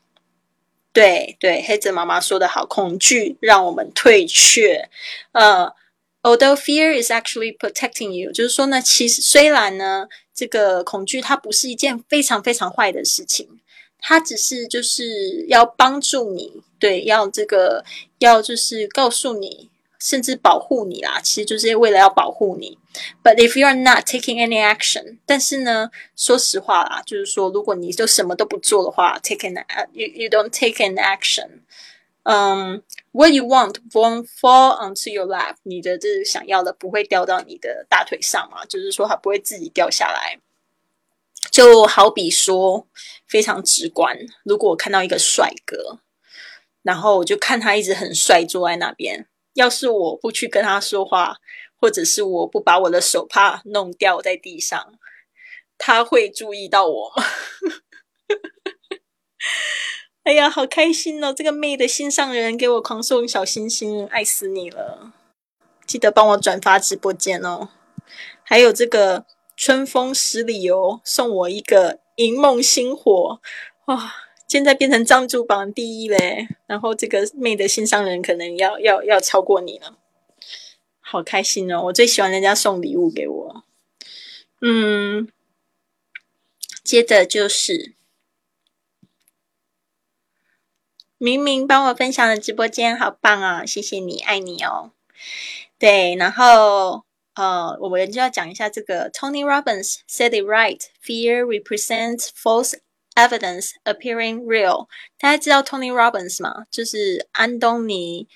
[0.93, 4.89] 对对，黑子妈妈说的好，恐惧让我们退却。
[5.33, 5.73] 呃
[6.23, 13.49] ，although fear is actually protecting you，就是说呢，其实虽然呢，这个恐惧它不是一件非常非常坏的事情，
[13.99, 17.85] 它只是就是要帮助你，对，要这个
[18.19, 19.70] 要就是告诉你，
[20.01, 22.79] 甚至保护你啦，其实就是为了要保护你。
[23.23, 31.61] But if you are not taking any action，但是呢，说实话啦，就是说，如果你就什么都不做的话，take an you you don't take an action，
[32.25, 32.83] 嗯
[33.13, 40.41] ，what you want won't fall onto your lap，你的这想要的不会掉到你的大腿上嘛，就是说它不会自己掉下来。
[41.51, 42.87] 就好比说，
[43.27, 45.99] 非常直观，如果我看到一个帅哥，
[46.83, 51.37] 然后我就看他一直很帅坐在那边，要是我不去跟他说话。
[51.83, 54.93] 或者是我不把我的手帕弄掉在地上，
[55.79, 57.25] 他会注意到我吗？
[60.25, 61.33] 哎呀，好开心哦！
[61.33, 65.15] 这个妹的心上人给我狂送小心心，爱死你了！
[65.87, 67.71] 记得帮我转发直播间哦。
[68.43, 69.25] 还有这个
[69.57, 73.41] 春风十里游送我一个银梦星火，
[73.87, 74.13] 哇！
[74.51, 76.49] 现在变成藏族榜第一嘞。
[76.67, 79.97] 然后这个妹的心上人可能要要要超过你了。
[80.99, 81.83] 好开心哦！
[81.85, 83.65] 我最喜欢人家送礼物给我。
[84.61, 85.29] 嗯，
[86.83, 87.95] 接着就是
[91.17, 93.65] 明明帮我分享的直播间，好棒啊！
[93.65, 94.91] 谢谢你，爱你哦。
[95.79, 102.75] 对，然后呃，我们就要讲一下这个 Tony Robbins said it right: Fear represents false
[103.15, 104.87] evidence appearing real。
[105.19, 106.67] 大家知道 Tony Robbins 吗？
[106.71, 108.29] 就是安东尼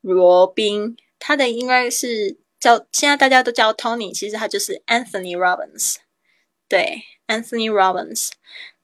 [0.00, 0.96] 罗宾。
[1.18, 5.96] 他的应该是叫现在大家都叫 Tony，其实他就是 Anthony Robbins。
[6.68, 8.30] 对，Anthony Robbins，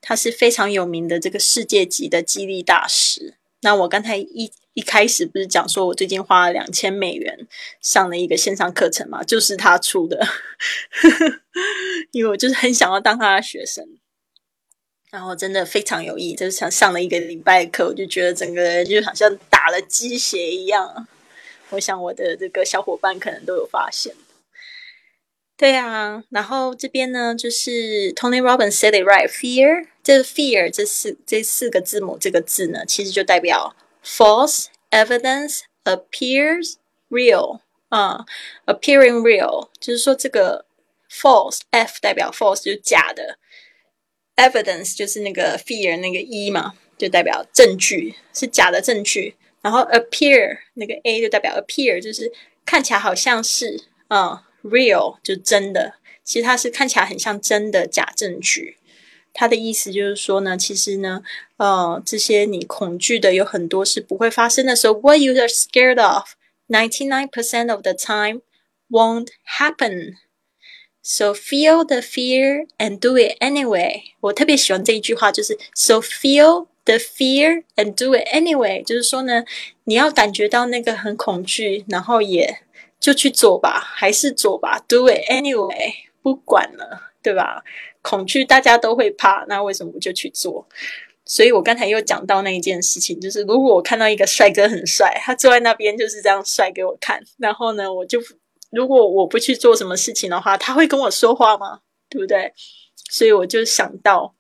[0.01, 3.35] 他是非常有名的这个世界级的激励大师。
[3.61, 7.47] 那我刚才一一开始不是讲说我最近花了两千美元
[7.81, 10.27] 上了一个线上课程嘛，就是他出的，
[12.13, 13.87] 因为我就是很想要当他的学生，
[15.13, 21.07] 然后真的非常有意，就是像上了一个礼拜课，我就觉得整个人就好像打了鸡血一样。
[21.69, 24.15] 我想我的这个小伙伴可能都有发现，
[25.55, 26.25] 对啊。
[26.31, 29.29] 然后这边呢，就是 Tony Robbins said it right.
[29.29, 36.77] Fear，这 fear 这四这四个字母这个字呢，其实就代表 false evidence appears
[37.11, 38.25] real 啊
[38.65, 40.65] ，appearing real，就是说这个
[41.11, 43.39] false f 代表 false 就是假的
[44.37, 49.35] ，evidence 就是那个 fear 那个一嘛，就代表证据是假的证据。
[49.61, 52.33] 然后 appear 那个 a 就代表 appear，就是
[52.65, 58.77] 看起来好像是嗯 real 就真的，其实它是看起来很像真的假证据。
[59.33, 61.23] 它的意思就是说呢，其实呢，
[61.57, 66.25] 呃，这些你恐惧的有很多是不会发生的时候，what you are scared of
[66.69, 68.43] ninety nine percent of the time
[68.91, 70.17] won't happen。
[71.03, 74.03] So feel the fear and do it anyway。
[74.21, 76.67] 我特别喜欢这一句话，就是 so feel。
[76.85, 79.45] The fear and do it anyway，就是说呢，
[79.85, 82.59] 你要感觉到那个很恐惧，然后也
[82.99, 87.63] 就去做吧，还是做吧，do it anyway，不管了，对吧？
[88.03, 90.67] 恐惧大家都会怕，那为什么不就去做？
[91.25, 98.21] 所以我刚才又讲到那一件事情，就是如果我看到一个帅哥很帅，他坐在那边就是这样帅给我看，然后呢，我就
[98.73, 101.81] 如果我不去做什么事情的话，他会跟我说话吗？
[102.09, 102.53] 对不对？
[103.11, 104.35] 所以我就想到。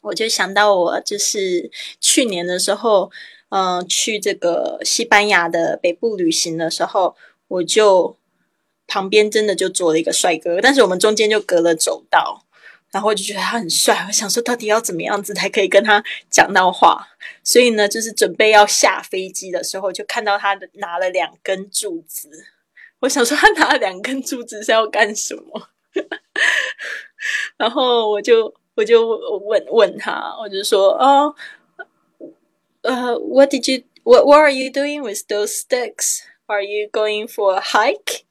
[0.00, 3.08] 我就想到，我就是去年的时候，
[3.50, 7.14] 嗯，去这个西班牙的北部旅行的时候，
[7.46, 8.18] 我就
[8.88, 12.44] 旁边真的就坐了一个帅哥，但是我们中间就隔了走道，
[12.90, 17.06] 然后我就觉得他很帅，我想说到底要怎么样子才可以跟他讲到话，
[17.44, 22.46] 所以呢，就是准备要下飞机的时候，就看到他拿了两根柱子，
[23.02, 25.68] 我想说他拿了两根柱子是要干什么，
[27.58, 28.54] 然后我就。
[28.74, 29.06] 我就
[29.44, 31.34] 问问他，我就说哦，
[32.80, 36.20] 呃，What did you what What are you doing with those sticks?
[36.46, 38.22] Are you going for a hike?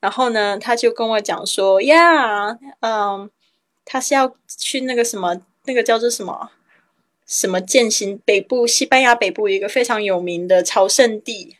[0.00, 3.30] 然后呢，他就跟我讲说，Yeah，嗯，
[3.84, 6.52] 他是要去那个什么，那个叫做什么
[7.26, 11.58] 什么践行北部西班牙北部一个非常有名的朝圣地，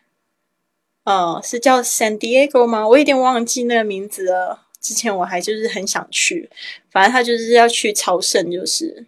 [1.04, 2.86] 嗯，是叫 San Diego 吗？
[2.86, 4.66] 我有点忘记那个名字了。
[4.80, 6.50] 之前我还就是很想去，
[6.90, 9.06] 反正他就是要去朝圣，就是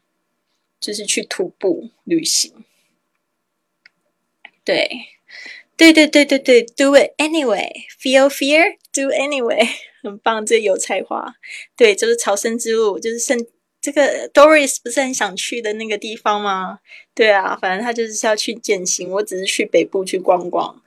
[0.80, 2.52] 就是去徒步旅行。
[4.64, 4.88] 对，
[5.76, 9.68] 对对对对对，Do it anyway，feel fear，do anyway，
[10.02, 11.34] 很棒，这有才华。
[11.76, 13.44] 对，就是朝圣之路，就是圣
[13.80, 16.78] 这个 Doris 不是很想去的那个地方吗？
[17.14, 20.80] 对啊，反正他就是要去践行，我只是去北部去逛逛。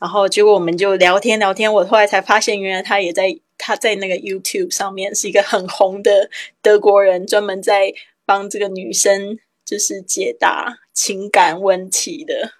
[0.00, 6.30] 然后结果我们就聊天聊天，我后来才发现，原来他也在他在那个 YouTube 上面是一个很红的
[6.62, 7.92] 德国人，专门在
[8.24, 12.52] 帮这个女生就是解答情感问题的。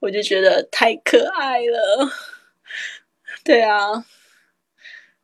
[0.00, 2.10] 我就觉得太可爱了，
[3.42, 4.04] 对啊。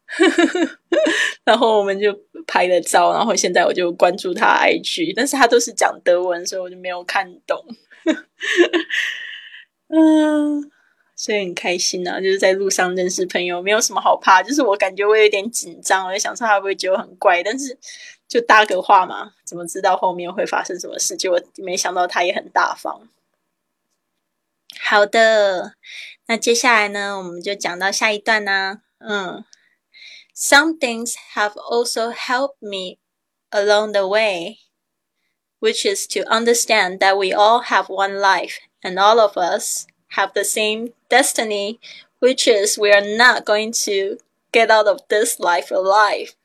[1.44, 7.62] 然后我们就拍了照，然后现在我就关注他 IG，但是他都是讲德文，所以我就没有看懂。
[9.88, 10.70] 嗯，
[11.18, 14.40] 所以很开心啊，就是在路上认识朋友，没有什么好怕。
[14.40, 17.76] 就是我感觉我有点紧张，我就想说他会不会觉得很怪，但是
[18.28, 21.16] 就搭个话嘛，怎么知道后面会发生什么事？
[21.16, 23.08] 结果没想到他也很大方。
[24.80, 25.74] 好的，
[26.28, 28.82] 那接下来呢，我们就讲到下一段呢。
[28.98, 29.44] 嗯。
[30.40, 33.00] Some things have also helped me
[33.50, 34.58] along the way,
[35.58, 40.33] which is to understand that we all have one life and all of us have
[40.33, 41.79] the same destiny,
[42.19, 44.17] which is we are not going to
[44.51, 46.35] get out of this life alive.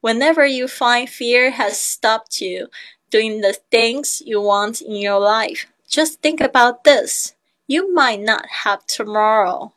[0.00, 2.68] Whenever you find fear has stopped you
[3.10, 7.34] doing the things you want in your life, just think about this.
[7.66, 9.72] You might not have tomorrow.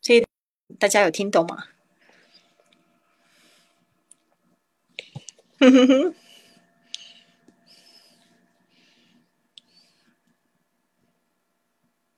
[0.00, 0.24] 所以
[0.78, 1.64] 大家有听懂吗？
[5.58, 6.14] 哼哼哼，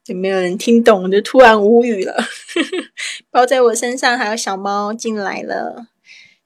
[0.08, 1.04] 有没有人听懂？
[1.04, 2.16] 我就突然无语了。
[3.32, 5.88] 包在我身上，还有小猫进来了。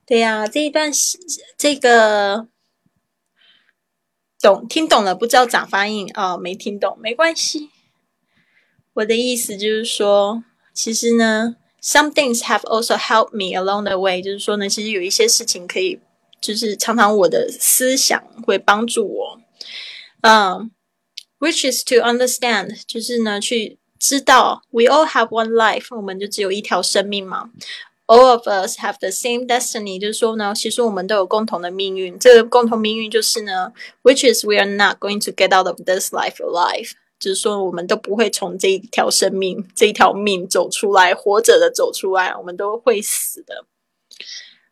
[0.05, 1.17] 对呀，这一段是
[1.57, 2.47] 这个
[4.41, 7.69] 懂听懂了，不知道咋发音哦，没听懂没关系。
[8.93, 10.43] 我的意思就是说，
[10.73, 15.99] 其实呢，some things have also helped me along the way，就是说呢，其实有一些事情可以。
[16.41, 19.41] 就是常常我的思想会帮助我，
[20.21, 20.71] 嗯
[21.38, 27.50] ，which is to understand，就是呢去知道，we all have one life，我们就只有一条生命嘛，
[28.06, 33.72] all of us have the same destiny，就是说呢，其实我们都有共同的命运，这个共同命运就是呢，
[34.02, 43.64] which is we are not going to get out of this life alive，就是说我们都不会从这一条生命这一条命走出来，活着的走出来，我们都会死的。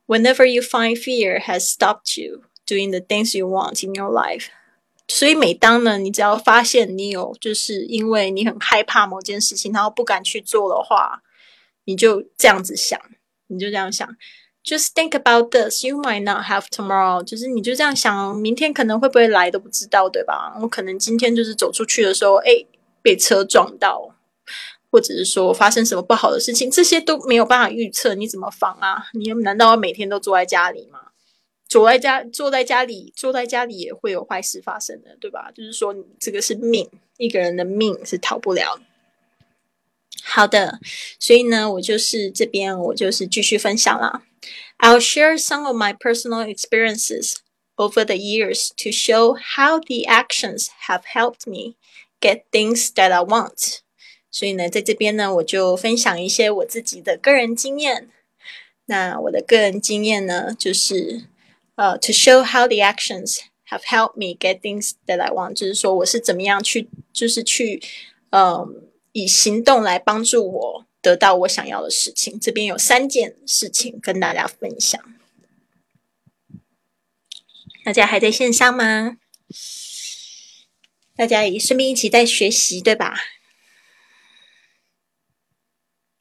[0.07, 4.49] Whenever you find fear has stopped you doing the things you want in your life，
[5.08, 11.22] 所以每当呢，你只要发现你有就是因为你很害怕某件事情，然后不敢去做的话，
[11.86, 13.00] 你就这样子想，
[13.48, 14.08] 你就这样想
[14.64, 15.86] ，Just think about this.
[15.86, 17.24] You might not have tomorrow.
[17.24, 20.58] 就是你就这样想，明天可能会不会来都不知道，对吧？
[20.62, 22.66] 我可能今天就是走出去的时候，哎，
[23.02, 24.14] 被车撞到。
[24.90, 29.08] 或者是说发生什么不好的事情，这些都没有办法预测，你怎么防啊？
[29.14, 31.07] 你难道要每天都坐在家里吗？
[31.68, 35.52] 坐在家，坐在家里，坐在家里也会有坏事发生的，对吧？
[35.54, 38.80] 就是说，这个是命，一个人的命是逃不了。
[40.24, 40.80] 好的，
[41.20, 44.24] 所以呢，我就是这边，我就是继续分享啦。
[44.80, 47.36] I'll share some of my personal experiences
[47.76, 51.76] over the years to show how the actions have helped me
[52.20, 53.80] get things that I want.
[54.30, 58.10] 所以呢，在这边呢，我就分享一些我自己的个人经验。
[58.86, 61.24] 那我的个人经验呢，就是
[61.78, 63.38] 呃，to show how the actions
[63.70, 67.82] have helped me get things that I want，就是说我是怎么样去，就是去，
[68.32, 72.40] 嗯，以行动来帮助我得到我想要的事情。
[72.40, 75.00] 这边有三件事情跟大家分享。
[77.86, 79.18] 大家还在线上吗？
[81.16, 83.16] 大家也顺便一起在学习，对吧？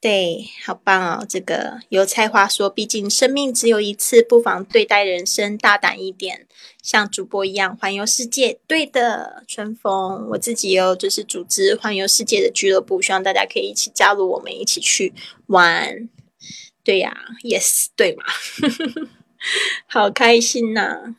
[0.07, 1.27] 对，好棒哦！
[1.29, 6.47] 这个油菜花说：“毕竟生命只有一次，不妨对待人生大胆一点，
[6.81, 15.13] 像主播一样环游世界。”对的，春风，我自己有就是组织环游世界的俱乐部，希望大家可以一起加入我们，一起去
[15.47, 16.09] 玩。
[16.85, 18.25] 对呀，yes，对嘛，
[19.91, 21.17] 好开心呐！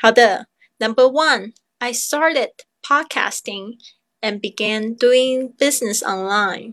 [0.00, 2.50] 好的，Number one，I started
[2.82, 3.78] podcasting
[4.20, 6.72] and began doing business online.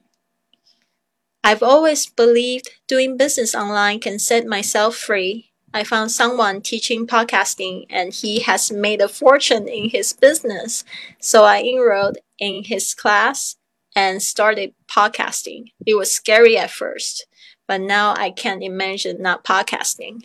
[1.43, 5.51] I've always believed doing business online can set myself free.
[5.73, 10.85] I found someone teaching podcasting and he has made a fortune in his business.
[11.19, 13.57] So I enrolled in his class
[13.95, 15.71] and started podcasting.
[15.85, 17.25] It was scary at first,
[17.67, 20.23] but now I can't imagine not podcasting.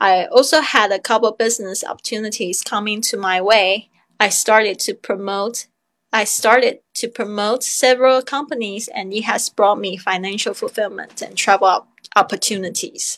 [0.00, 3.88] I also had a couple business opportunities coming to my way.
[4.20, 5.66] I started to promote
[6.14, 11.86] I started to promote several companies and it has brought me financial fulfillment and travel
[12.14, 13.14] opportunities.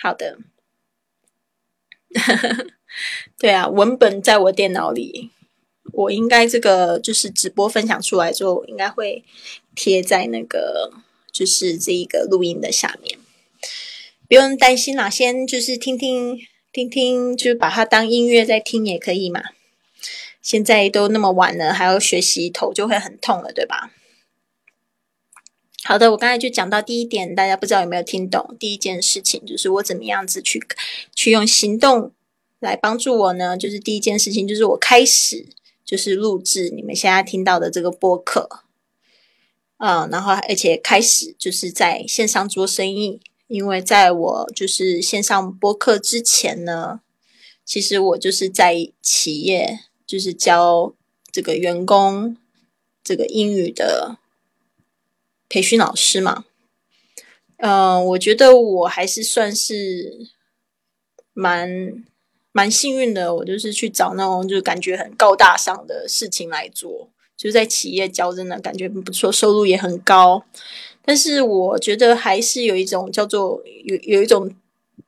[0.00, 0.38] 好的，
[3.36, 5.30] 对啊，文本在我电脑里，
[5.92, 9.24] 我应该这个就是直播分享出来之后，应该会
[9.74, 10.92] 贴在那个
[11.32, 13.18] 就是这一个录音的下面，
[14.28, 16.38] 不用担心啦，先就是听听
[16.70, 19.42] 听听，就把它当音乐在听也可以嘛。
[20.44, 23.90] 现在都那么晚了，还要学习，头就会很痛了，对吧？
[25.82, 28.54] 好的，我刚才就讲到第一点，大家不知道有没有听懂？
[28.60, 30.62] 第一件事情就是我怎么样子去
[31.14, 32.12] 去用行动
[32.60, 33.56] 来帮助我呢？
[33.56, 35.46] 就是第一件事情就是我开始
[35.82, 38.64] 就是录制你们现在听到的这个播客，
[39.78, 47.00] 嗯，然后而且开始就是在线上做生意，因为在我就是线上播客之前呢，
[47.64, 49.80] 其实我就是在企业。
[50.06, 50.92] 就是教
[51.32, 52.36] 这个员工
[53.02, 54.18] 这个英语的
[55.48, 56.44] 培训老师嘛，
[57.56, 60.26] 嗯，我觉得我还是算是
[61.32, 62.04] 蛮
[62.52, 63.34] 蛮幸运的。
[63.34, 70.44] 我就是去找那种就感觉很高大上的事情来做，就是在企业教，真的感觉不错，收入也很高。
[71.04, 74.54] 但是我觉得还是有一种叫做有有一种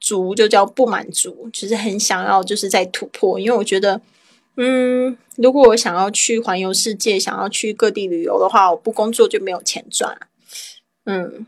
[0.00, 4.00] 足，就叫不满足，就是很想要就是在突破，因为我觉得。
[4.56, 10.18] 嗯，如果我想要去环游世界，想要去各地旅游的话，我不工作就没有钱赚。
[11.04, 11.46] 嗯，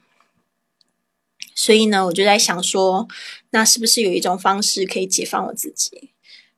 [1.54, 3.08] 所以呢，我就在想说，
[3.50, 6.10] 那是不是有一种方式可以解放我自己？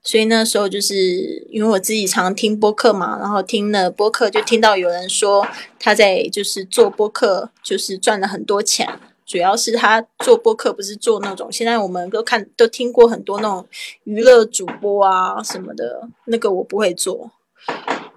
[0.03, 5.47] 所以那时候就是因为我自己常听播客嘛，然后听了播客就听到有人说
[5.79, 8.99] 他在就是做播客，就是赚了很多钱。
[9.31, 13.65] 主要是他做播客不是做那种，现在我们都看都听过很多那种
[14.03, 17.31] 娱乐主播啊什么的，那个我不会做。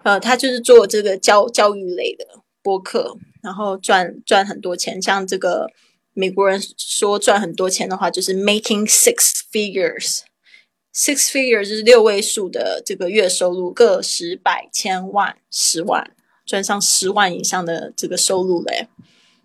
[0.01, 2.25] 呃，他就是做这个教教育类的
[2.63, 4.99] 播客，然后赚赚很多钱。
[4.99, 5.69] 像这个
[6.13, 16.09] 美国人说赚很多钱的话，就是 making six figures，six figures 就是六位数的这个月收入，个十百千万十万，
[16.43, 18.87] 赚上十万以上的这个收入嘞。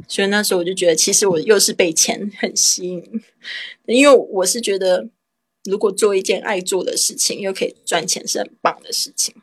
[0.07, 3.23] 所以那时候我就觉得，其实我又是被钱很吸引，
[3.87, 5.09] 因为我是觉得，
[5.65, 9.35] 如果做一件爱做的事情，又可以赚钱，是很棒的事情。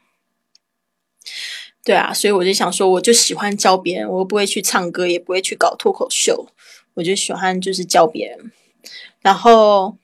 [1.84, 6.48] 对啊，所以我就想说，我就喜欢教别人，我又不会去唱歌，也不会去搞脱口秀，
[6.96, 8.52] 我就喜欢就是教别人。
[9.22, 9.98] 然后，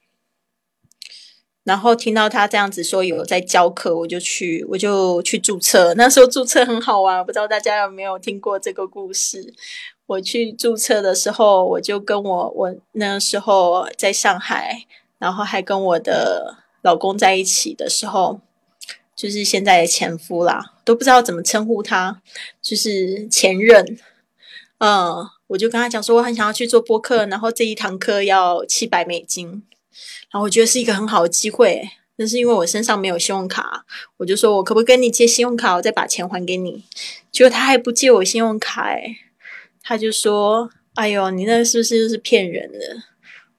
[1.63, 5.95] 然后听到他这样子说有在教课，我就去，我就去注册。
[5.95, 9.53] 那时候注册很好玩，不知道大家有没有听过这个故事。
[10.11, 14.85] 我去注册的时候，我就跟我我那时候在上海，
[15.17, 18.41] 然后还跟我的老公在一起的时候，
[19.15, 22.21] 就是现在的前夫啦，都不知道怎么称呼他，
[22.61, 23.97] 就是前任。
[24.79, 29.63] 嗯，我就跟他讲说，我很想要去做播客，然后这一堂课要七百美金，
[30.31, 33.85] 然后我觉得是一个很好的机会，但是因为我身上没有信用卡，
[34.17, 36.83] 我就说我可不可以跟你借信用卡，我再把钱还给你？
[37.31, 39.15] 结果他还不借我信用卡，哎。
[39.83, 42.79] 他就说：“哎呦，你那是不是就是骗人的？”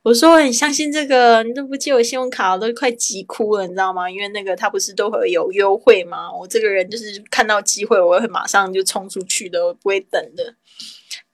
[0.02, 4.10] 我说：“我很相信这个，你都不借我信用卡，我都快急哭了，你知道吗？
[4.10, 6.28] 因为那个他不是都会有优惠吗？
[6.32, 10.56] 我这个人就是看到机会，我会马上就冲出去的，我不会等的。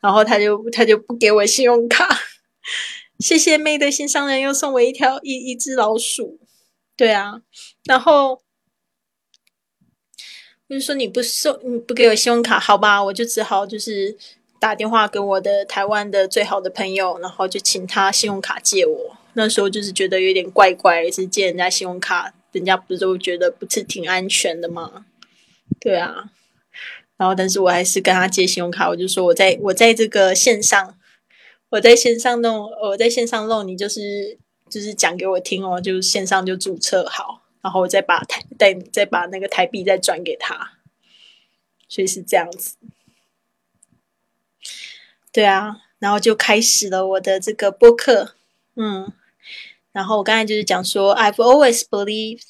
[0.01, 2.07] 然后他就他就不给我信用卡，
[3.21, 6.39] 谢谢妹的心上人又送我一条一一只老鼠，
[6.95, 7.41] 对啊，
[7.85, 8.43] 然后
[10.69, 14.19] 我就说你不送你不给我信用卡，好吧，我就只好就是。”
[14.61, 19.17] 打电话给我的台湾的最好的朋友，然后就请他信用卡借我。
[19.35, 25.07] 那时候就是觉得有点怪怪，是借人家信用卡，人家不是都觉得不是挺安全的吗？
[25.79, 26.31] 对啊。
[27.17, 30.97] 然后，但是我还是跟他借信用卡，我就说我在我在这个线上，
[31.71, 34.39] 我在线上弄，我在线上弄，你就是
[34.69, 40.79] 就是讲给我听哦，就是线上就注册好，然后我再把台再再把那个台币再转给他，
[41.89, 42.77] 所以是这样子。
[45.33, 48.35] 对啊，然后就开始了我的这个播客，
[48.77, 49.13] 嗯，
[49.93, 52.45] 然后我刚才就是讲说，I've always believed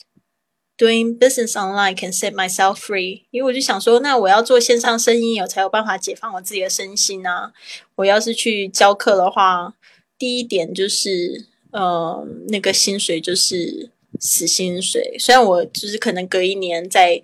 [0.77, 7.53] doing business online can set myself free，因为我就想说，那我要做线上生意，我才有办法解放我自己的身心啊。
[7.97, 9.75] 我要是去教课的话，
[10.17, 17.21] 第一点就是，呃，那个薪水就是死薪水，虽然我就是可能隔一年在，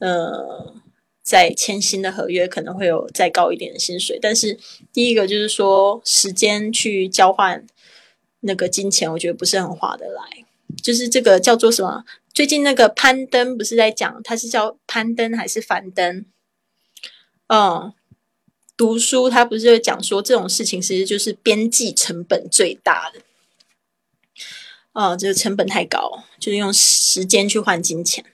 [0.00, 0.74] 呃。
[1.28, 4.58] 在签新的合约可能会有再高一点的薪水，但是
[4.94, 7.66] 第一个就是说时间去交换
[8.40, 10.22] 那个金钱，我觉得不是很划得来。
[10.82, 12.04] 就是这个叫做什么？
[12.32, 16.24] 最近那个攀登不是在讲，他是叫攀登还是樊登？
[17.48, 17.92] 嗯，
[18.74, 23.20] 读书他不是讲说这种事情其实就是边际成本最大的。
[24.94, 28.24] 呃，这个成本太高，就是用时间去换金钱。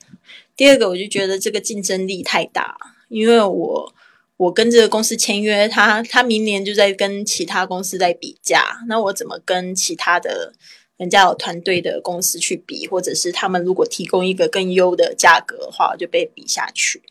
[0.55, 2.77] 第二个，我就觉得这个竞争力太大，
[3.09, 3.93] 因为我
[4.37, 10.53] 我跟这个公司签约，他他明年就在跟其他公司在比价，那我怎么跟其他的
[10.97, 17.03] 人家有团队的公司去比，或者是他们如果提供一个更优的价格的话，我就被比下去。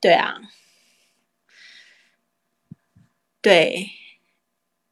[0.00, 0.40] 对啊，
[3.40, 3.90] 对，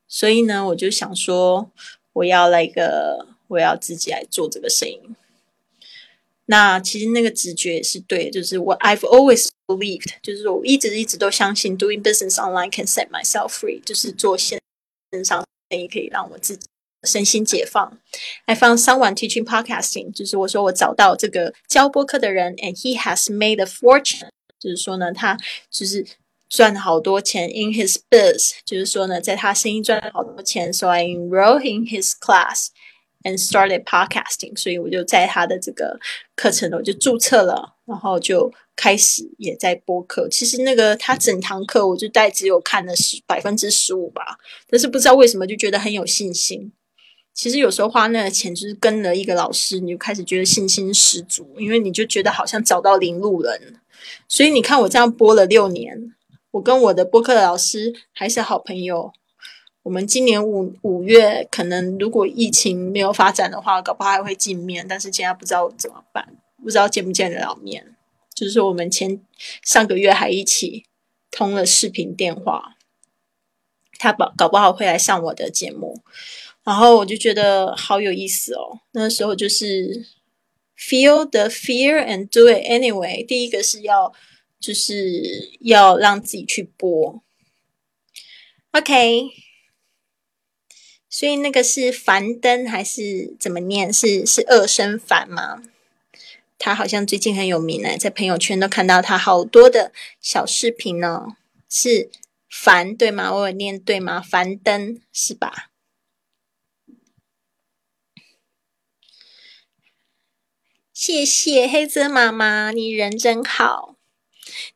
[0.07, 1.71] 所以呢，我就想说，
[2.13, 3.29] 我要来个。
[3.49, 5.01] 我要自己来做这个生意。
[6.47, 14.61] 那其实那个直觉也是对，就是我 I've always believed，就是我一直一直都相信 doing business online can set myself free，就是做线
[15.25, 16.67] 上生意可以让我自己
[17.05, 17.99] 身心解放。
[18.47, 24.29] I found someone teaching podcasting，就是我说我找到这个教播客的人，and he has made a fortune，
[24.59, 25.39] 就是说呢，他
[25.71, 26.07] 就是
[26.51, 32.69] 赚了好多钱 in his biz，就是说呢，在他生意赚了好多钱，so I enroll in his class。
[33.25, 35.99] And started podcasting，所以我就在他的这个
[36.37, 40.29] 课程我就注册了，然后就开始也在播客。
[40.29, 44.39] 其实那个他整堂课我就大概只有看了十百分之十五吧，
[44.71, 46.73] 但是不知道为什么就觉得很有信心。
[47.33, 53.81] 其实有时候花那个钱就是跟了一个老师，你就开始觉得信心十足，因为你就觉得好像找到领路人。
[54.29, 56.15] 所以你看我这样播了六年，
[56.53, 59.13] 我跟我的播客老师还是好朋友。
[59.85, 67.95] 我们今年五五月可能如果疫情没有发展的话，搞不好还会见面，但是现在不知道怎么办，不知道见不见得了面。
[68.35, 69.21] 就是，我们前
[69.63, 70.87] 上个月还一起
[71.31, 72.77] 通了视频电话，
[73.99, 76.01] 他搞搞不好会来上我的节目，
[76.65, 78.81] 然后我就觉得好有意思哦。
[78.93, 80.07] 那时候就是
[80.79, 83.25] feel the fear and do it anyway。
[83.25, 84.15] 第一个是要
[84.59, 87.23] 就是要让自己去播
[88.73, 89.44] ，OK。
[91.17, 93.93] 所以那个是樊登还是怎么念？
[93.93, 95.63] 是是二声樊吗？
[96.59, 101.37] 他好像最近很有名呢，在朋友圈都看到他好多的小视频呢。
[101.71, 102.11] 是
[102.51, 103.33] 樊对吗？
[103.33, 104.21] 我有念对吗？
[104.21, 105.71] 樊登是吧？
[110.93, 113.95] 谢谢黑泽妈妈，你人真好。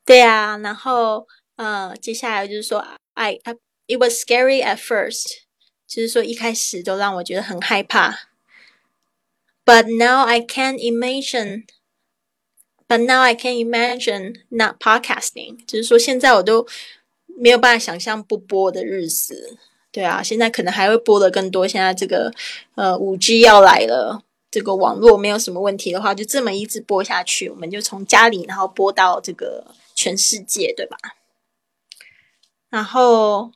[0.05, 1.27] 对啊，然后
[1.57, 3.41] 呃，接下来就是说，I
[3.89, 5.48] it was scary at first。
[5.89, 8.29] 就是说，一开始都让我觉得很害怕。
[9.65, 11.65] But now I can imagine.
[12.87, 15.65] But now I can imagine not podcasting.
[15.67, 16.67] 就是说，现在我都
[17.25, 19.57] 没有办法想象不播的日子。
[19.91, 21.67] 对啊，现在可能还会播的更多。
[21.67, 22.31] 现在这个
[22.75, 30.99] 呃五 G 要来了，这个网络没有什么问题的话，就这么一直播下去，我们就从家里然后播到这个全世界，对吧？
[32.69, 33.53] 然后。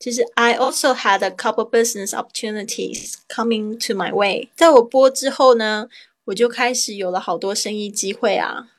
[0.00, 4.48] 其实 I also had a couple business opportunities coming to my way。
[4.56, 5.88] 在我播之后呢，
[6.24, 8.70] 我就开始有了好多生意机会啊，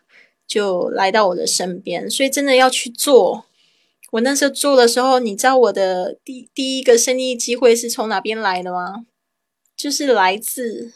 [0.48, 2.10] 就来到我的身边。
[2.10, 3.46] 所以真的要去做。
[4.14, 9.06] 我那时候做的时候，你知道我的第第一个生意机会是从哪边来的吗？
[9.78, 10.94] 就是来自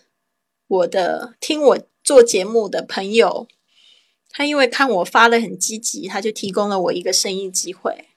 [0.68, 3.48] 我的听我做节目的朋友，
[4.32, 8.10] 他因为看我发的很积极，他就提供了我一个生意机会。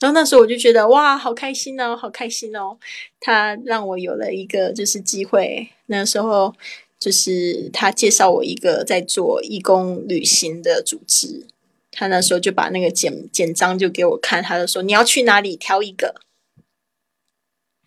[0.00, 2.78] 然后那时候我就觉得哇，好开心哦，好开心哦！
[3.20, 5.68] 他让我有了一个就是机会。
[5.86, 6.54] 那时候
[6.98, 11.46] 就是他介绍我一个在做义工旅行的组织，
[11.92, 16.14] 他那时候就把那个简简章就给我看，他就说你要去哪里挑一个。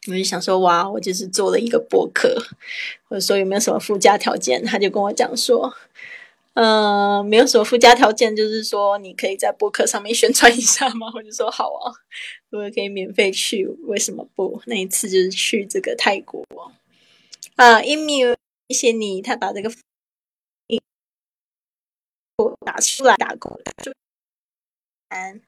[0.07, 2.35] 我就想说哇，我就是做了一个博客，
[3.09, 4.63] 或者说有没有什么附加条件？
[4.63, 5.73] 他就跟我讲说。
[6.53, 11.11] 嗯，没有什么附加条件，就是说你可以在博客上面宣传一下吗？
[11.15, 11.91] 我就说好啊，
[12.49, 14.61] 如果可以免费去，为什么不？
[14.67, 16.45] 那一次就是去这个泰国
[17.55, 18.35] 啊，Emil
[18.69, 19.71] 谢谢你，他把这个
[22.37, 23.73] 我打出来打过来，
[25.09, 25.41] 嗯，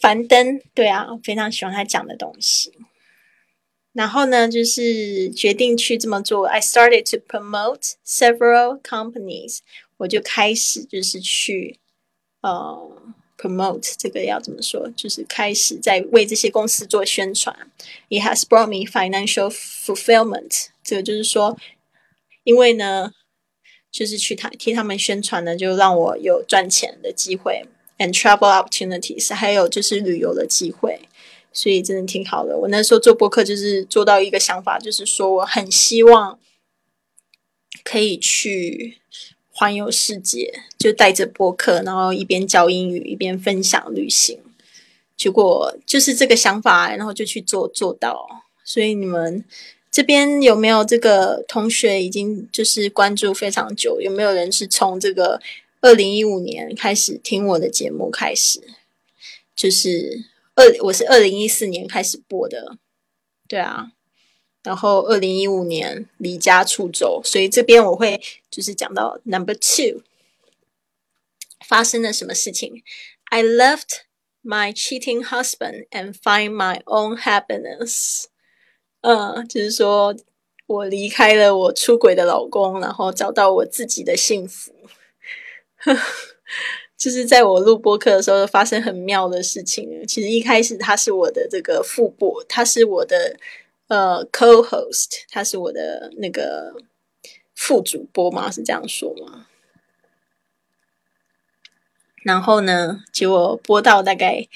[0.00, 2.72] 樊登，对啊，我非常喜欢他讲的东西。
[3.96, 6.46] 然后呢，就是决定去这么做。
[6.46, 9.60] I started to promote several companies，
[9.96, 11.78] 我就开始就是去
[12.42, 12.92] 呃
[13.38, 14.92] promote 这个要怎么说？
[14.94, 17.56] 就是开始在为这些公司做宣传。
[18.10, 20.66] It has brought me financial fulfillment。
[20.84, 21.56] 这个就是说，
[22.44, 23.12] 因为呢，
[23.90, 27.64] 就是去他替他们宣传呢，就让我有赚钱的机会
[27.96, 31.00] ，and travel opportunities，还有就是旅游的机会。
[31.56, 32.54] 所以真的挺好的。
[32.54, 36.38] 我那时候做播客，就是做到一个想法，就是说我很希望
[37.82, 38.98] 可以去
[39.48, 44.38] 环游世界，就带着播客，然后一边教英语，一边分享旅行。
[45.16, 48.44] 结果就是这个想法，然后就去做做到。
[48.62, 49.42] 所以你们
[49.90, 53.98] 这边有没有这个同学已经就是关注非常久？
[53.98, 55.40] 有没有人是从这个
[55.80, 58.60] 二零一五年开始听我的节目开始？
[59.56, 60.22] 就是
[60.56, 62.78] 二，我是二零一四年开始播的，
[63.46, 63.92] 对啊。
[64.62, 70.02] 然后二零一五年离家出走，所以这边我会就是讲到 number two
[71.68, 72.82] 发生了什么事情。
[73.24, 74.00] I left
[74.42, 78.24] my cheating husband and find my own happiness。
[79.02, 80.16] 嗯，就是说
[80.66, 84.72] 我离开了我出轨的老公，然后找到我自己的幸福。
[86.96, 90.06] 就是在我录播课的时候发生很妙的事情。
[90.06, 93.36] 其实一开始他是我的这个副播，他是我的。
[93.88, 96.74] 呃，co-host，他是我的那个
[97.54, 98.50] 副主播嘛？
[98.50, 99.46] 是这样说吗？
[102.24, 104.48] 然后呢，结果播到大概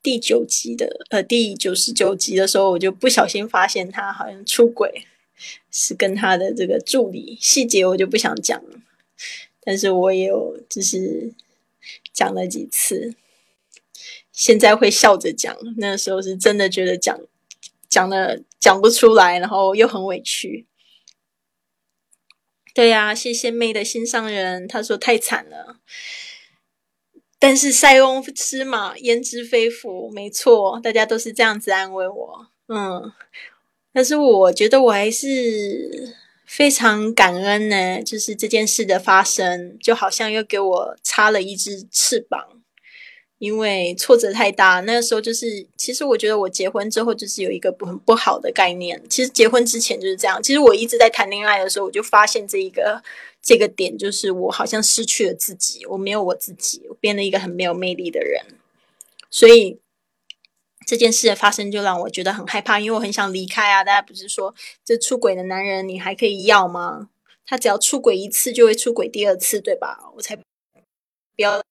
[0.00, 5.08] 第九集的呃第九十九集的时候，我就不小心发现他好像出轨，
[5.72, 8.78] 是跟他的这个助理，细节我就不想讲了。
[9.60, 11.32] 但是我也有就是
[12.12, 13.14] 讲了几次，
[14.32, 17.18] 现在会笑着讲，那时候是真的觉得讲。
[17.88, 20.66] 讲的讲不出来，然后又很委屈。
[22.72, 25.76] 对呀，谢谢妹的心上人，他说太惨了。
[27.38, 32.46] 但是塞翁失马焉知非福，没错，大家都是这样子安慰我。
[32.68, 33.12] 嗯，
[33.92, 36.16] 但是我觉得我还是
[36.54, 42.60] 非常感恩呢，就是这件事的发生，就好像又给我插了一只翅膀。
[43.38, 49.02] 因为挫折太大，那个时候就是，其实我觉得我结婚之后就是有一个不很不好的概念。
[49.08, 50.42] 其实结婚之前就是这样。
[50.42, 53.02] 其实我一直在谈恋爱的时候，我就发现这一个
[53.40, 58.44] 这个点，就是我好像失去了自己，我没有我自己，我变了一个很没有魅力的人。
[59.30, 59.78] 所以
[60.86, 63.82] 这件事的发生就让我觉得很害怕，因为我很想离开啊。
[63.84, 64.54] 大家不是说
[64.84, 67.08] 这出轨的男人你还可以要吗？
[67.44, 69.98] 他只要出轨一次就会出轨第二次，对吧？
[70.16, 70.42] 我才不
[71.36, 71.62] 要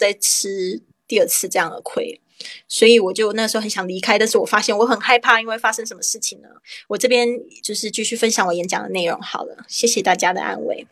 [0.00, 0.82] 再吃。
[1.08, 2.18] 第二次这样的亏，
[2.66, 6.48] 所以我就那时候很想离开，但是我发现我很害怕，因为发生什么事情呢？
[6.88, 7.28] 我这边
[7.62, 10.86] 就是继续分享我演讲的内容好了，谢谢大家的安慰。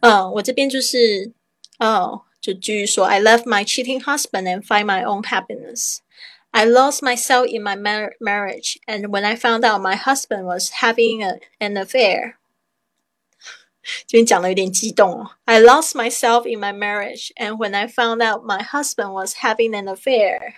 [0.00, 1.32] 嗯，我这边就是
[1.80, 5.96] 哦，就继续说，I left my cheating husband and find my own happiness.
[6.55, 11.23] I lost myself in my marriage, and when I found out my husband was having
[11.23, 12.35] a, an affair.
[14.05, 15.31] 这边讲的有点激动哦。
[15.45, 19.87] I lost myself in my marriage, and when I found out my husband was having an
[19.87, 20.55] affair,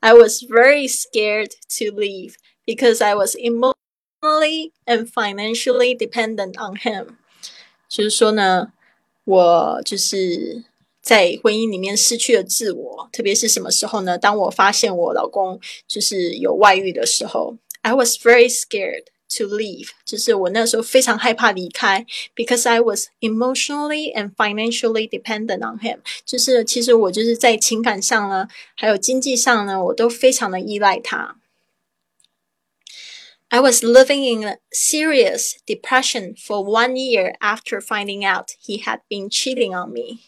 [0.00, 2.34] I was very scared to leave
[2.66, 7.16] because I was emotionally and financially dependent on him。
[7.88, 8.72] 就是说呢，
[9.24, 10.64] 我就是
[11.04, 14.18] 在婚姻里面失去了自我，特别是什么时候呢？
[14.18, 22.04] 当我发现我老公就是有外遇的时候，I was very scared。to leave，就是我那时候非常害怕离开，
[22.34, 26.00] because I was emotionally and financially dependent on him。
[26.24, 31.36] 就是其实我就是在情感上呢，还有经济上呢，我都非常的依赖他。
[33.50, 39.30] I was living in a serious depression for one year after finding out he had been
[39.30, 40.18] cheating on me。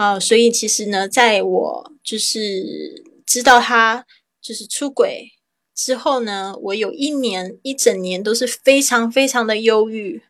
[0.00, 4.06] 啊，所以其实呢，在我就是知道他
[4.40, 5.32] 就是出轨。
[5.74, 10.22] 之后呢，我有一年一整年都是非常非常的忧郁，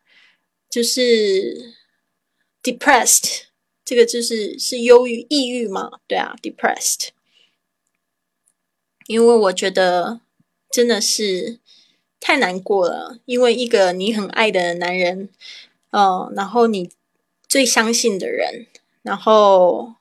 [0.68, 1.76] 就是
[2.64, 3.42] depressed，
[3.84, 6.00] 这个就是是忧郁、抑郁嘛？
[6.08, 7.10] 对啊，depressed。
[9.06, 10.20] 因为我觉得
[10.68, 11.60] 真的是
[12.18, 15.28] 太难过了，因为一个你很爱的男人，
[15.90, 16.90] 嗯，然后你
[17.46, 18.66] 最相信的人，
[19.02, 19.94] 然后。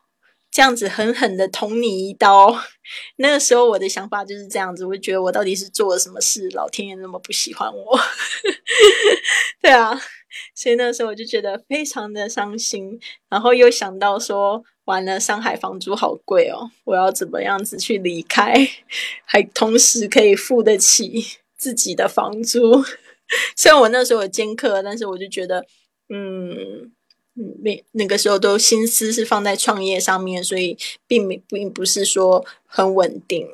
[0.51, 2.59] 这样子狠狠的捅你一刀，
[3.17, 7.99] 那个时候我的想法就是这样子，我觉得我到底是做了什么事，老天爷那么不喜欢我，
[9.61, 9.91] 对啊，
[10.55, 18.67] 所以那时候我就觉得非常的伤心，然后又想到说，完了，上海房租好贵哦，我要怎么样子去离开，
[19.25, 21.23] 还同时可以付得起
[21.55, 22.83] 自己的房租，
[23.55, 25.67] 虽然我那时候有兼课，但是我就觉得，
[26.09, 26.91] 嗯。
[27.62, 33.48] 那那个时候都心思是放在创业上面，所以并没并不是说很稳定。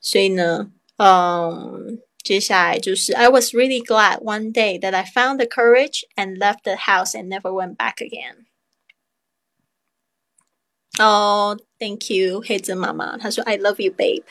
[0.00, 6.76] 所以呢，嗯，接下来就是 I was really glad one day that I found the courage and left the
[6.76, 8.46] house and never went back again.
[10.98, 14.24] Oh, thank you，黑子妈妈，她说 I love you, babe.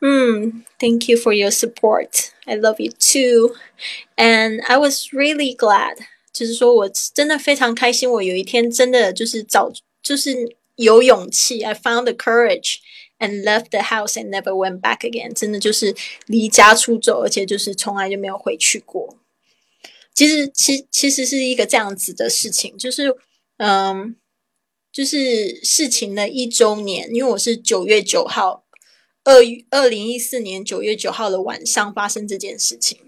[0.00, 2.30] 嗯，Thank you for your support.
[2.46, 3.54] I love you too.
[4.16, 5.98] And I was really glad
[6.35, 8.11] 就是说，我真的非常开心。
[8.11, 9.71] 我有一天真的就是找，
[10.03, 12.79] 就是有勇气，I found the courage
[13.19, 19.17] and left the house and never went back again，真的就是离家出走，而且就是从来就没有回去过。
[20.13, 23.15] 其实，其其实是一个这样子的事情，就是
[23.55, 24.17] 嗯，
[24.91, 28.65] 就是事情的一周年，因为我是九月九号，
[29.23, 29.35] 二
[29.69, 32.99] 二零一四年九月九号的晚上发生这件事情。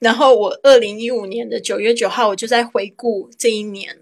[0.00, 3.98] 然后我二零一五年的九月九号，我就在回顾这一年，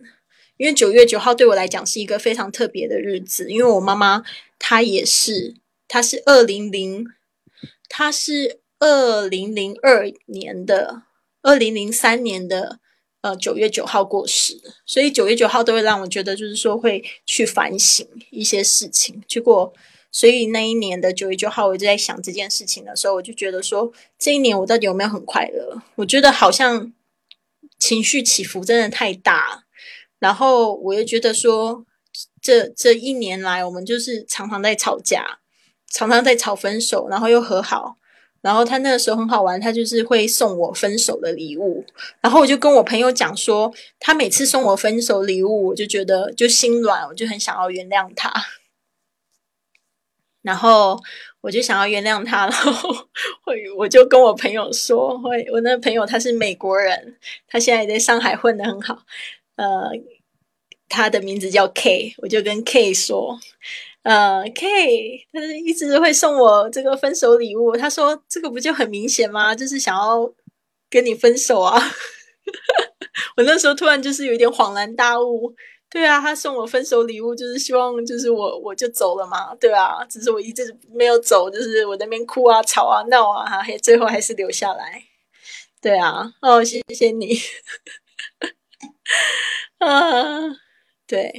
[0.57, 4.25] 因为九月九号对我来讲是一个非常特别的日子，因为我妈妈
[4.59, 5.55] 她也是，
[5.87, 7.07] 她是二零零，
[7.89, 11.03] 她是二零零二年的
[11.43, 12.81] 二零零三年的
[13.21, 19.73] 呃九月九号过世，所以九月九号都会让我觉得就是说会去反省一些事情，结果。
[20.15, 25.83] 所以那一年的九月九号，我就在想这件事情的时候，我就觉得说，这一年我到底有没有很快乐？
[25.97, 26.93] 我觉得好像
[27.81, 29.65] 情绪起伏真的太大，
[30.21, 31.85] 然后我又觉得说，
[32.41, 35.41] 这这一年来，我们就是常常在吵架，
[35.91, 37.97] 常常在吵分手，然后又和好。
[38.41, 41.85] 然后他那个时候很好玩，他就是会送我分手的礼物，
[42.21, 48.31] 然后我就跟我朋友讲说，他每次送我分手礼物，我就觉得就心软，我就很想要原谅他。
[50.45, 51.01] 然后
[51.41, 52.91] 我就想要原谅他，然后
[53.45, 57.17] 会我就跟我朋友说，会我那朋友他是美国人，
[57.49, 58.99] 他现在在上海混的很好，
[59.57, 59.91] 呃，
[60.87, 63.41] 他的名字叫 K，我就跟 K 说，
[64.03, 69.55] 呃，K，他是一直会送我这个分手礼物，他说这个不就很明显吗？
[69.55, 70.31] 就是想要
[70.91, 71.81] 跟你分手啊！
[73.39, 75.55] 我那时候突然就是有点恍然大悟。
[75.95, 85.05] 对啊，他送我分手礼物，就是希望就是我我就走了嘛，对啊，只是我一直没有走，就是我那边哭啊、吵啊、闹啊，哈，最后还是留下来。
[85.81, 87.39] 对啊，哦，谢谢你。
[89.79, 90.41] 啊，
[91.07, 91.33] 对，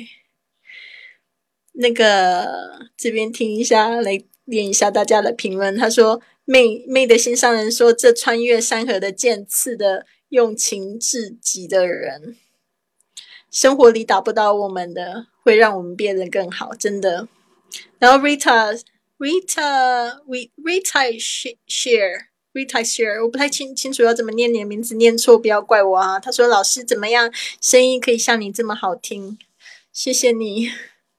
[1.74, 5.76] 那个这边听一下，来念一下大家的评论。
[5.76, 12.38] 他说：“妹妹的心上人说，这穿越山河的剑，刺的用情至极的人。”
[13.56, 17.26] 生活里打不到我们的，会让我们变得更好，真的。
[17.98, 18.78] 然后 Rita
[19.18, 21.18] Rita We Rita
[21.66, 26.20] Share Rita Share，我不太清清楚要怎么念你的名字，念错不要怪我啊。
[26.20, 27.32] 他说老师怎么样，
[27.62, 29.38] 声音可以像你这么好听，
[29.94, 30.70] 谢谢你。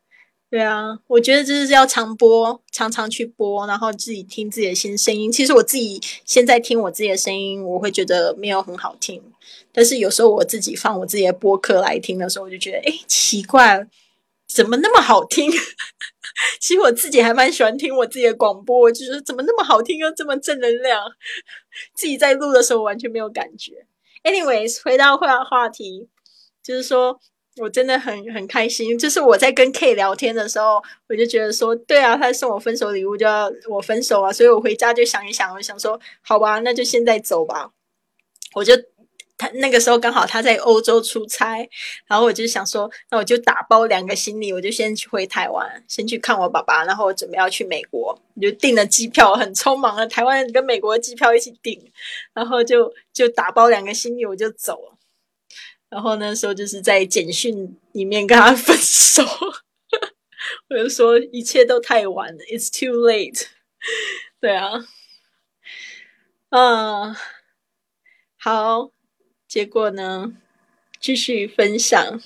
[0.50, 5.32] 对啊，我觉得就是要常播，常常去播，然后自己听自己的新声音。
[5.32, 9.22] 其实我自己现在听我自己的声音，我会觉得没有很好听。
[9.76, 13.86] 但是有时候我自己放我自己的播客来听的时候，我就觉得，哎，奇怪，
[14.48, 15.52] 怎么那么好听？
[16.58, 21.02] 其实我自己还蛮喜欢听我自己的广播，就是怎么那么好听又这么正能量。
[21.94, 23.86] 自己在录的时候完全没有感觉。
[24.24, 26.08] Anyways，回到话话题，
[26.62, 27.20] 就是说。
[27.58, 37.70] 我真的很很开心，就是我在跟 K 聊天的时候，我就觉得说，对啊，他送我分手礼物就要我分手啊，所以我回家就想一想，我想说，好吧，那就现在走吧。
[38.52, 38.74] 我就
[39.38, 41.68] 他那个时候刚好他在欧洲出差，
[42.06, 51.92] 然后我就想说，那我就打包两个行李，我就先去回台湾，先去看我爸爸，然后我准备要去美国，我就订了机票，很匆忙的台湾跟美国的机票一起订，
[52.32, 54.98] 然后就就打包两个行李，我就走了。
[55.88, 59.22] 然后那时候就是在简讯里面跟他 分手，
[60.68, 63.46] 我就说一切都太晚了，It's too late。
[64.40, 64.84] 对啊，
[66.50, 67.14] 嗯，
[68.36, 68.90] 好，
[69.55, 70.33] 结果呢，
[70.99, 72.21] 继续分享。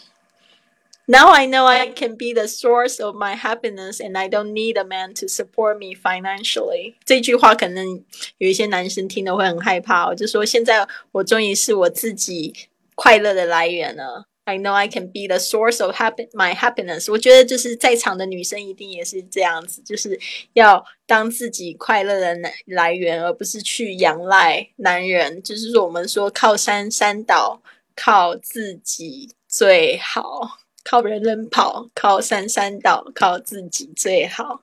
[1.07, 4.77] Now I know I can be the source of my happiness, and I don't need
[4.77, 6.95] a man to support me financially。
[7.05, 8.03] 这句话可能
[8.37, 10.07] 有一些男生听了会很害怕。
[10.07, 12.53] 我就说，现在我终于是我自己。
[12.97, 17.10] 快乐的来源呢 ？I know I can be the source of happy my happiness。
[17.10, 20.18] 我觉得就是在场的女生一定也是这样子，就是
[20.54, 25.40] 要当自己快乐的来来源，而不是去仰赖男人。
[25.42, 27.62] 就是说，我们说靠山山倒，
[27.94, 34.62] 靠自己最好；靠人人跑，靠山山倒，靠自己最好。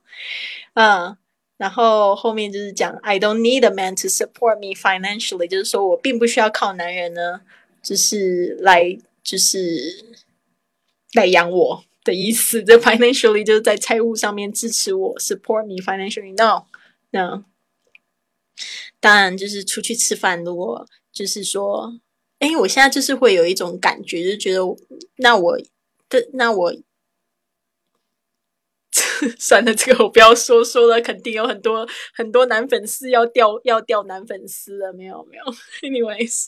[0.73, 1.15] 嗯，
[1.57, 7.41] 然后后面就是讲 I don't need a man to support me financially，就是说我并不需要靠男人呢。
[7.83, 8.97] 就是来，
[9.27, 10.05] 就是
[11.11, 12.63] 来养我的意思。
[12.63, 16.33] 这 financially 就是在财务上面支持我，support me financially。
[16.37, 17.43] No，no。
[19.01, 21.99] 当然，就是出去吃饭，如果就是说，
[22.39, 24.61] 哎，我现在就是会有一种感觉，就觉得
[25.17, 25.57] 那我
[26.07, 26.73] 的那我。
[29.37, 35.43] 算了，这个我不要说，说了肯定有很多很多男粉丝要掉要掉男粉丝了，没有没有。
[35.81, 36.47] Anyways，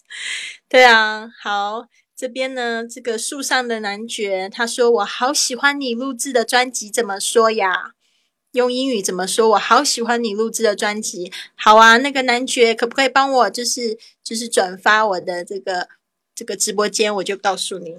[0.68, 1.88] 对啊，好，
[2.20, 7.94] 这边呢，这个树上的男爵他说我好喜欢你录制的专辑，怎么说呀？
[8.52, 9.48] 用英语怎么说？
[9.52, 11.32] 我好喜欢你录制的专辑。
[11.56, 15.88] 好啊，那个男爵可不可以帮我就是就是转发我的这个
[16.36, 17.16] 这个直播间？
[17.16, 17.96] 我就告诉你。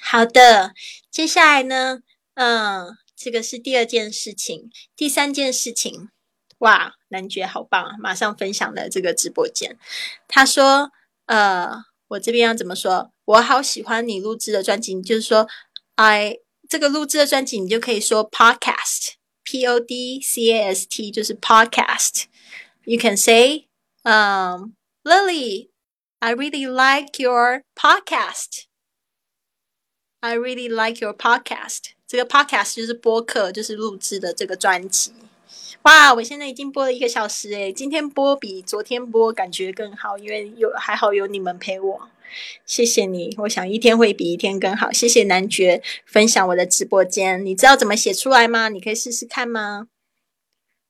[0.00, 0.74] 好的，
[1.12, 2.02] 接下来呢，
[2.34, 6.08] 嗯，这个是第二件事情，第三件事情，
[6.58, 7.94] 哇，男爵好棒！
[8.00, 9.78] 马上分享了这个直播间。
[10.26, 10.90] 他说，
[11.26, 13.10] 呃，我这边要怎么说？
[13.24, 15.48] 我好喜欢你录制的专辑，就是说
[15.96, 16.38] ，I
[16.68, 22.24] 这个录制的专辑，你就可以说 podcast，p o d c a s t，就是 podcast。
[22.84, 23.68] You can say,
[24.04, 25.70] um, Lily,
[26.20, 28.64] I really like your podcast.
[30.20, 31.90] I really like your podcast。
[32.06, 35.12] 这个 podcast 就是播客，就是录制的这个专辑。
[35.88, 42.10] 哇，我现在已经播了一个小时诶，今天播比昨天播感觉更好，因为有还好有你们陪我。
[42.66, 44.92] 谢谢你，我想一天会比一天更好。
[44.92, 48.68] 谢谢男爵分享我的直播间，你知道怎么写出来吗？
[48.68, 49.88] 你可以試試看嗎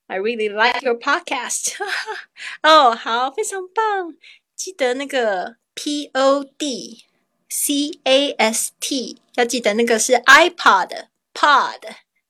[0.07, 1.75] ？I really like your podcast。
[2.63, 4.15] 哦，好，非常棒。
[4.53, 7.05] 記得那個 P O D。
[7.47, 11.79] C A S T 要记得那个是 iPod Pod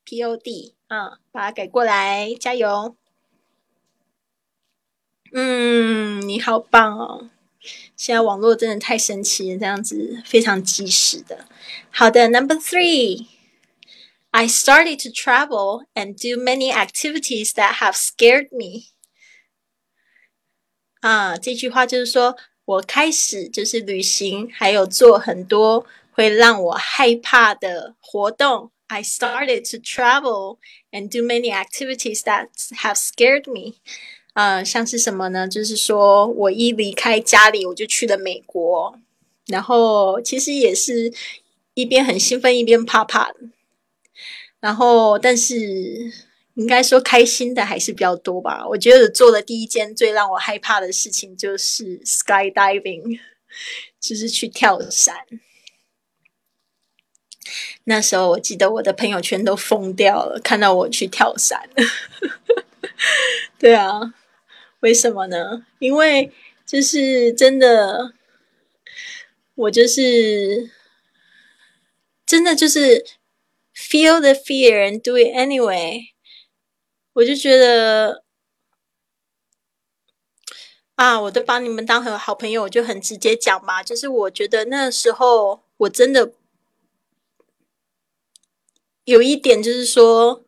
[0.06, 2.96] P O D 啊，把它改过来，加油！
[5.32, 7.30] 嗯，你好棒哦！
[7.96, 11.48] 现在网络真的太神奇了，这样子非常及时的。
[11.90, 18.88] 好的，Number three，I started to travel and do many activities that have scared me。
[21.02, 22.36] 啊，这句话就是说。
[22.70, 28.72] 我开始就是旅行，还有做很多会让我害怕的活动。
[28.90, 30.58] I started to travel
[30.92, 32.50] and do many activities that
[32.82, 33.76] have scared me。
[34.34, 35.48] 呃，像是什么呢？
[35.48, 39.00] 就是说我一离开家里，我就去了美国，
[39.48, 41.14] 然后其实也是
[41.74, 43.40] 一边很兴奋，一边怕怕的。
[44.60, 46.14] 然后，但是。
[46.56, 48.68] 应该说开心的还是比较多吧。
[48.68, 53.18] 我觉得做的第一件最让我害怕的事情就是 skydiving，
[53.98, 55.16] 就是去跳伞。
[57.86, 61.70] 那时候我记得我的朋友圈都疯掉了，看到我去跳伞。
[63.58, 64.14] 对啊，
[64.82, 65.66] 为什么呢？
[65.80, 66.32] 因为
[66.66, 68.14] 就是真的，
[69.56, 70.72] 我就是
[72.26, 73.06] 真的就是
[73.76, 76.10] feel the fear and do it anyway。
[77.14, 78.24] 我就觉得
[80.96, 83.82] 啊，我都把你们当很好朋友，我就很直接讲嘛。
[83.82, 86.34] 就是我觉得那时候我真的
[89.10, 90.44] 有一点，就是说，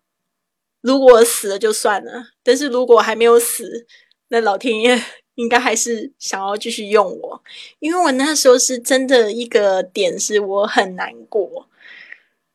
[0.81, 3.87] 如果我死了就算了，但是如果还没有死，
[4.27, 5.03] 那老天爷
[5.33, 7.43] 应该还是想要继续用我，
[7.79, 11.67] 因为我那时候是真的一个点，是我很难过。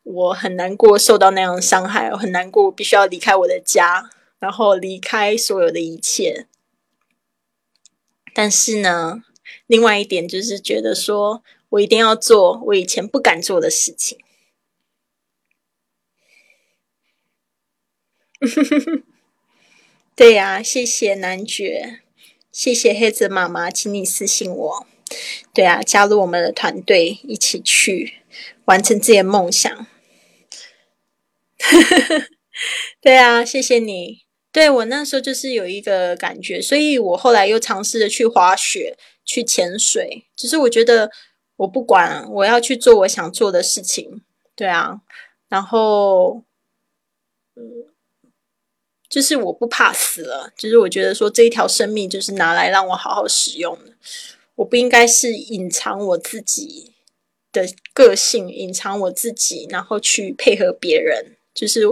[0.05, 6.47] 我很难过，受到那样的伤害，我很难过，必须要离开我的家，然后离开所有的一切。
[8.33, 9.25] 但是呢，
[9.67, 14.17] 另外一点就是觉得说我一定要做我以前不敢做的事情。
[20.15, 22.01] 对呀，谢谢男爵，
[22.51, 24.87] 谢谢黑子妈妈，请你私信我。
[25.53, 28.15] 对啊，加入我们的团队，一起去
[28.65, 29.87] 完成自己的梦想。
[33.01, 34.25] 对啊，谢谢你。
[34.51, 40.27] 对我那时候就是有一个感觉，所以我后来又尝试着去滑雪、去潜水。
[40.35, 41.11] 只是我觉得
[41.57, 44.23] 我不管，我要去做我想做的事情。
[44.55, 45.03] 对啊，
[45.51, 46.43] 然后，
[47.55, 47.63] 嗯，
[49.09, 50.53] 就是我不怕死了。
[50.57, 53.93] 就是我觉得说这一条生命就是拿来让我好好使用的，
[54.57, 56.93] 我不应该是隐藏我自己
[57.53, 61.37] 的个性，隐藏我自己，然后去配合别人。
[61.55, 61.85] 就是，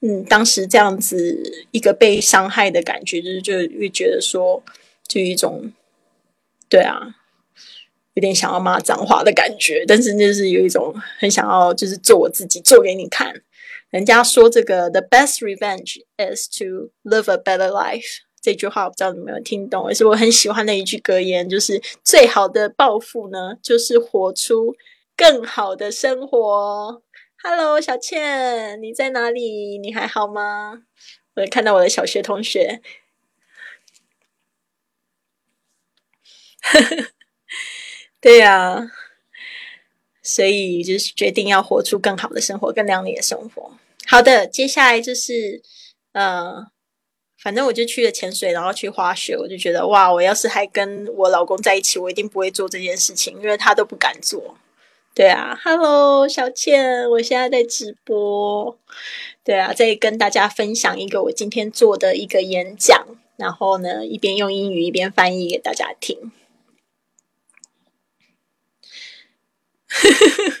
[0.00, 4.62] 嗯，当时这样子一个被伤害的感觉，就是就会觉得说，
[5.08, 5.72] 就一种，
[6.68, 7.16] 对啊，
[8.14, 13.42] 有点想要骂脏话的感觉，但是就是有一种很想要，就是做我自己，做给你看。
[13.90, 24.76] 人家说这个 “the best revenge is to live a better life” 这句话，我不知道你有没有听懂，也是我很喜欢的一句格言，就是最好的报复呢，就是活出
[25.16, 27.02] 更好的生活。
[27.42, 29.78] Hello，小倩，你在哪里？
[29.78, 30.82] 你还好吗？
[31.34, 32.80] 我看到我的小学同学。
[38.20, 38.90] 对呀，
[40.28, 43.72] 所以就是决定要活出更好的生活，更亮丽的生活。
[44.06, 45.62] 好的，接下来就是，
[46.12, 46.66] 呃，
[47.42, 49.34] 反正我就去了潜水，然后去滑雪。
[49.34, 54.58] 我就觉得，哇，我要是还跟我老公在一起，我一定不会做这件事情，因为他都不敢做。
[55.14, 58.78] 对啊，Hello，小倩，我现在在直播。
[59.42, 63.06] 对啊，再跟大家分享一个我今天做的一个演讲，
[63.38, 66.30] 然后呢，一边用英语一边翻译给大家听。
[69.88, 70.56] 呵呵呵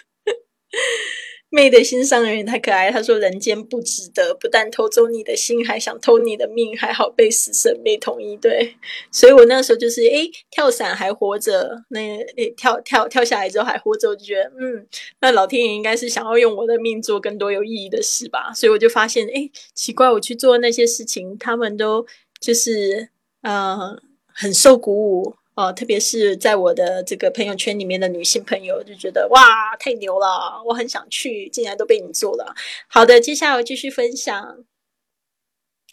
[1.50, 8.76] 妹的心上人也太可爱，他说：“人间不值得，不但偷走你的心，还想偷你的命，还好被死神被同意。”对，
[9.10, 14.86] 所以我那时候就是诶，跳伞还活着，那诶跳跳跳下来之后还活着，我就觉得嗯，
[15.22, 18.52] 那老天爷应该是想要用我的命做更多有意义的事吧。
[18.54, 22.06] 所以我就发现，诶，奇怪，我去做那些事情，他们都
[22.42, 23.08] 就是
[23.40, 25.34] 呃很受鼓舞。
[25.58, 32.54] 哦，特别是在我的这个朋友圈里面的女性朋友就觉得哇，太牛了，我很想去，竟然都被你做了。
[32.86, 34.64] 好的，接下来我继续分享，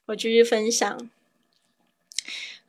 [0.06, 1.10] 我继续分享。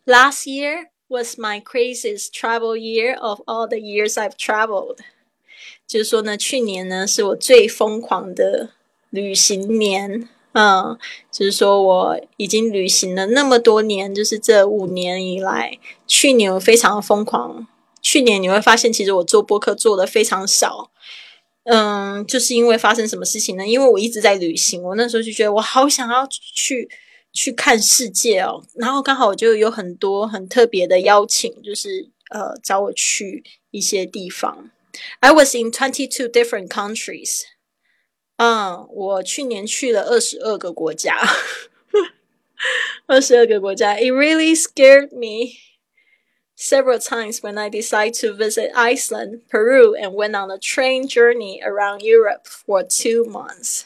[0.07, 5.01] Last year was my craziest travel year of all the years I've traveled。
[5.87, 8.71] 就是说呢，去年呢是我最疯狂的
[9.11, 10.31] 旅行年。
[10.59, 10.99] 嗯，
[11.31, 17.67] 就是说我已经旅行了那么多年，就是这五年以来，去年我非常的疯狂。
[18.01, 20.91] 去年你会发现，其实我做播客做的非常少。
[21.65, 23.67] 嗯，就是因为发生什么事情呢？
[23.67, 26.89] 因为我一直在旅行，我那时候就觉得我好想要去
[27.35, 28.65] 去看世界哦。
[28.77, 34.71] 然后刚好我就有很多很特别的邀请，就是呃找我去一些地方。
[35.21, 37.43] I was in twenty two different countries.
[38.37, 41.19] 嗯，我去年去了二十二个国家，
[43.07, 43.95] 二十二个国家。
[43.95, 45.57] It really scared me
[46.55, 51.63] several times when I decide to visit Iceland, Peru, and went on a train journey
[51.63, 53.85] around Europe for two months.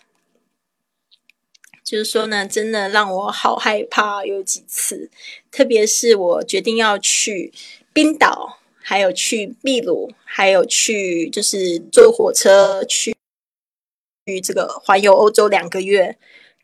[1.85, 5.11] 就是说呢，真的让我好害怕，有几次，
[5.53, 7.53] 特别是我决定要去
[7.93, 13.15] 冰岛，还有去秘鲁，还有去就是坐火车去。
[14.31, 16.17] 于这个环游欧洲两个月，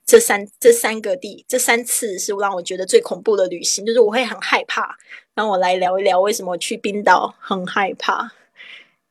[0.06, 4.96] 这三这三个地这三次是让我觉得最恐怖的旅行，就是我会很害怕。
[5.34, 8.32] 让我来聊一聊为什么去冰岛很害怕。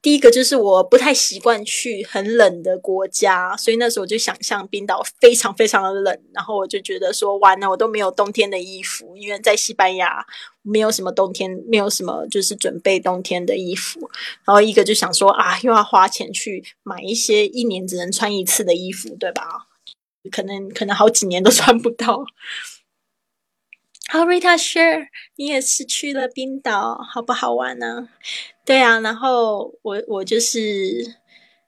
[0.05, 10.23] 第一个就是我不太习惯去很冷的国家，所以那时候我就想象冰岛非常非常的冷，然后我就觉得说完了，我都没有冬天的衣服，因为在西班牙
[10.61, 13.99] 没有什么冬天，没有什么就是准备冬天的衣服。
[14.45, 19.65] 然后一个就想说啊，又要花钱去买一些一年只能穿一次的衣服，对吧？
[20.31, 22.23] 可能可能好几年都穿不到。
[24.07, 28.07] 好，Rita，Sure，你也是去了冰岛，好不好玩呢？
[28.63, 31.15] 对啊，然后我我就是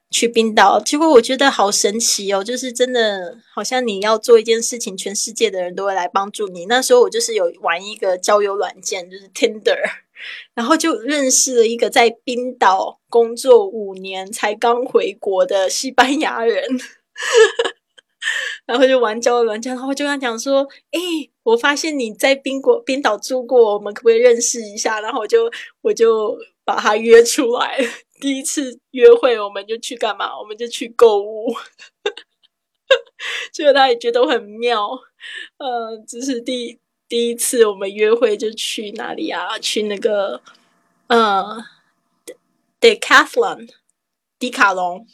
[0.08, 6.66] 去冰岛，结果我觉得好神奇哦，就是真的好像你要做一件事情，全世界的人都会来帮助你。
[6.66, 9.76] 那时候我就是有玩一个交友软件，就是 Tinder，
[10.54, 16.64] 然后就认识了一个在冰岛工作五年才刚回国的西班牙人。
[18.66, 21.00] 然后就玩交友软件，然后就跟他讲说：“哎，
[21.48, 27.78] 我发现你在冰国冰岛住过，我们可不可以认识一下？”然后我就我就把他约出来，
[28.20, 30.38] 第一次约会我们就去干嘛？
[30.38, 31.54] 我们就去购物，
[33.50, 34.90] 结果他也觉得很妙。
[35.56, 36.78] 呃，这是第
[37.08, 39.58] 第一次我们约会就去哪里啊？
[39.58, 40.42] 去那个
[41.06, 41.64] 呃
[42.78, 43.70] ，Decathlon，
[44.38, 45.06] 迪卡龙。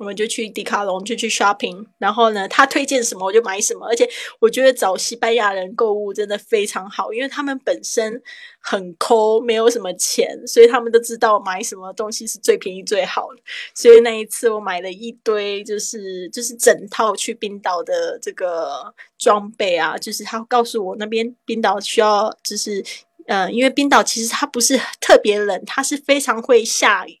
[0.00, 8.22] 我们就去迪卡龙，就去 shopping，然后呢，他推荐什么我就买什么，而且我觉得找西班牙人购物真的非常好，因为他们本身
[8.60, 13.42] 很抠，没有什么钱，所以他们都知道买什么东西是最便宜最好的。
[13.74, 22.82] 所以那一次我买了一堆，就是就是整套去冰岛的这个装备啊，就是他告诉我那边冰岛需要，就是
[23.26, 27.18] 呃，因为冰岛其实它不是特别冷，它是非常会下雨。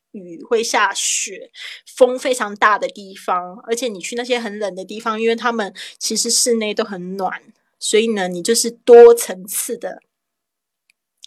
[0.48, 1.52] 会下雪，
[1.86, 7.40] 风非常大的地方，而且你去那些很冷的地方，因为他们其实室内都很暖，
[7.78, 10.02] 所以呢，你就是多层次的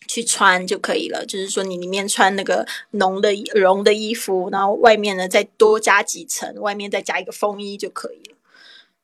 [0.05, 1.25] 去穿就可以了。
[1.25, 8.35] 就是说，你里面穿那个浓的绒的衣服，然后外面呢再多加几层，外面再加一个风衣就可以了。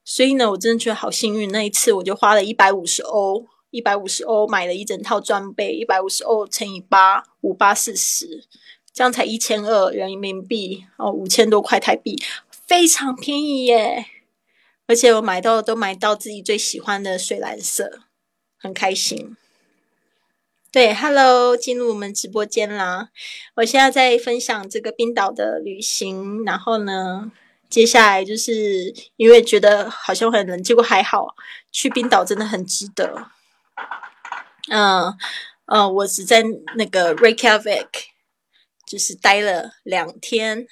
[0.04, 8.44] 所以呢，我真的觉得好幸运，那一次我就花了一百五十欧，一百五十欧买了一整套装备，一百五十欧乘以八，五八四十。
[8.92, 14.08] 这样才一千二人民币哦，五千多块台币，非常便宜耶！
[14.88, 18.02] 而且我买到都买到自己最喜欢的水蓝色，
[18.58, 19.38] 很开心。
[20.72, 23.10] 对，Hello，进入我们直播间啦！
[23.56, 27.32] 我现在在分享这个冰岛的旅行，然后呢，
[27.70, 31.36] 接下来就是因为觉得好像很冷，结果还好，
[31.72, 33.28] 去冰岛真的很值得。
[34.70, 35.14] 嗯
[35.66, 36.44] 呃，我只在
[36.76, 37.88] 那个 Reykjavik。
[38.88, 40.66] 就是待了两天，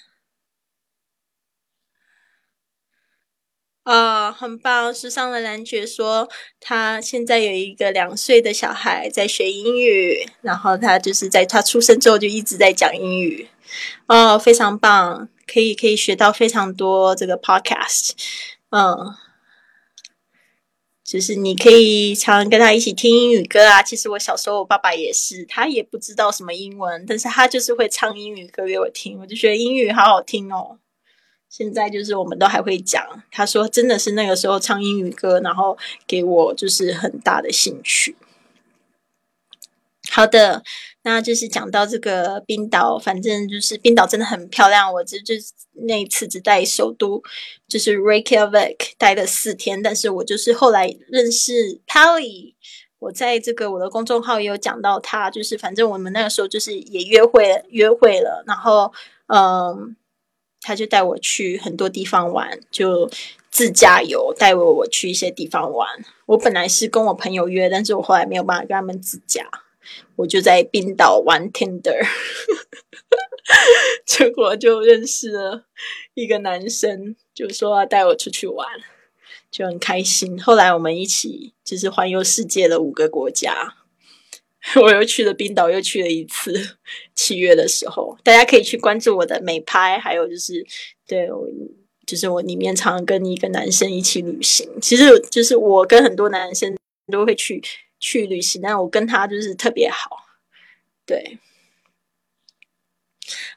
[3.84, 4.32] 啊。
[4.32, 4.92] 很棒。
[4.92, 6.28] 时尚的男爵说，
[6.60, 13.48] 他现在有一个两岁的小孩在学英语，然后他就是在他出生之后就一直在讲英语，
[14.08, 18.14] 哦，非常棒，可以可以学到非常多这个 podcast，
[18.72, 19.27] 嗯。
[21.08, 23.82] 就是你可以常跟他一起听英语歌啊。
[23.82, 30.80] 其实我小时候我爸爸也是，他也不知道什么英文，但是他就是会唱英语歌给我听，我就觉得英语好好听哦。
[31.50, 38.18] 现在就是我们都还会讲，他说真的是那个时候唱英语歌，然后给我就是很大的兴趣。
[40.12, 40.62] 好的。
[41.08, 44.94] 那就是讲到这个冰岛，反正就是冰岛真的很漂亮。
[44.94, 45.36] 我就就
[45.88, 47.24] 那一次只在首都，
[47.66, 49.82] 就是 Reykjavik 待了四天。
[49.82, 52.56] 但是我就是后来认识 Pally，
[53.00, 58.92] 我在这个我的公众号也有讲到他，就是反正我们那个时候就是也约会约会了，然后
[59.28, 59.96] 嗯，
[60.60, 63.10] 他就带我去很多地方玩，就
[63.50, 65.88] 自驾游带我我去一些地方玩。
[66.26, 69.50] 我本来是跟我朋友约，但是我后来没有办法跟他们自驾。
[70.16, 72.06] 我就在冰岛玩 Tinder，
[74.06, 75.66] 结果就认识了
[76.16, 78.68] 一个男生，就说要带我出去玩，
[79.52, 80.42] 就很开心。
[80.42, 83.76] 后来我们一起就是环游世界的五个国家，
[84.82, 86.78] 我又去了冰岛，又去了一次。
[87.14, 90.66] 七月的时候，大家可以去关注我的美拍，还有就是
[91.08, 91.48] 对我，
[92.06, 94.70] 就是我里面常跟一个男生一起旅行。
[94.82, 96.76] 其实就是我跟很多男生
[97.12, 97.62] 都会去。
[98.00, 100.26] 去旅行，但我跟他就是特别好，
[101.06, 101.40] 对。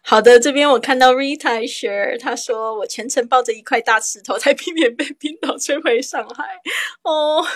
[0.03, 6.61] 好的，这边我看到 Rita share，他说我全程抱着一块大石头，才避免被冰岛吹回上海。
[7.03, 7.47] 哦，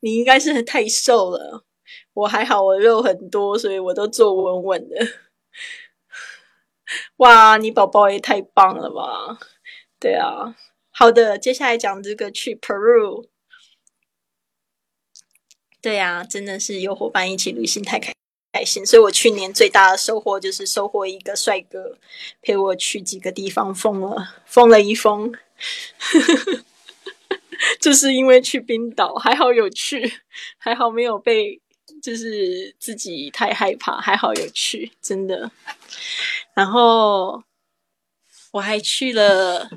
[0.00, 1.64] 你应该是太瘦了，
[2.12, 4.96] 我还好，我肉很多，所以我都坐稳稳的。
[7.16, 9.38] 哇，你宝宝也太棒了吧？
[9.98, 10.54] 对啊，
[10.90, 13.31] 好的，接下来讲这个去 Peru。
[15.82, 18.14] 对呀，真的是有伙伴一起旅行太开
[18.52, 21.98] 开心，所以我去年最大的收获就是收获一个帅哥
[22.40, 25.32] 陪我去几个地方疯了，疯了一疯，
[27.80, 30.20] 就是因为去冰岛，还好有趣，
[30.56, 31.60] 还好没有被
[32.00, 35.50] 就是自己太害怕，还好有趣，真的。
[36.54, 37.42] 然后
[38.52, 39.68] 我还去了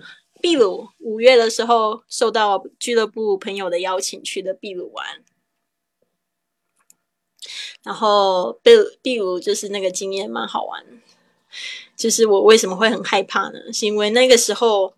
[0.43, 5.23] 秘鲁，五月的时候受到俱乐部朋友的邀请去的秘鲁玩。
[7.83, 10.83] 然后秘秘鲁就是那个经验蛮好玩，
[11.95, 13.71] 就是我为什么会很害怕呢？
[13.73, 14.95] 是因为那个时候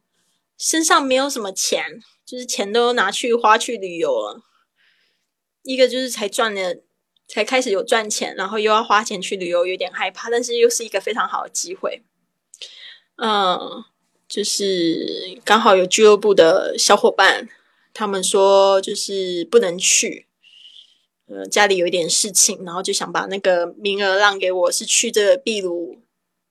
[0.57, 4.41] 身上没有什么钱，就是钱都拿去花去旅游了。
[5.63, 6.75] 一个就是才赚了，
[7.27, 10.29] 才开始有赚钱，然后又要花钱去旅游，有点害怕。
[10.29, 12.01] 但是又是一个非常好的机会，
[13.17, 13.83] 嗯，
[14.29, 17.49] 就是刚好有俱乐部的小伙伴，
[17.93, 20.25] 他们说就是不能去。
[21.29, 26.01] 呃，家里有一点事情，然后就想把那个名额让给我，是去这个秘鲁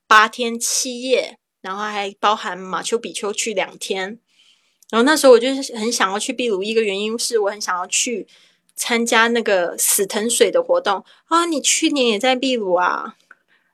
[0.07, 4.21] 八天七夜，然后还包含马丘比丘去两天。
[4.91, 8.27] 然后那时候我就是很想要去秘鲁，一个原因是我很想要去
[8.75, 11.47] 参加那个死藤水的活动啊。
[11.47, 13.17] 你去年也在秘鲁啊，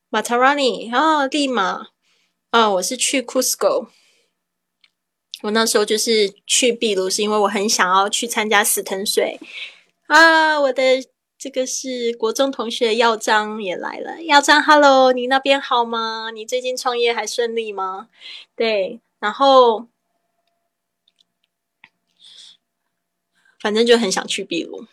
[0.09, 1.89] 马塔拉尼啊，利马
[2.51, 3.89] 啊，我是去 Cusco。
[5.43, 9.41] 我那时候就是去秘鲁，是因为我很想要去参加死藤水。
[10.13, 10.83] 啊，我的
[11.39, 14.23] 这个是国中同学耀章也来了。
[14.25, 16.31] 耀章，Hello，你那边好吗？
[16.35, 18.11] 你最近创业还顺利吗？
[18.55, 19.87] 对，然后
[23.59, 24.87] 反正就很想去秘鲁，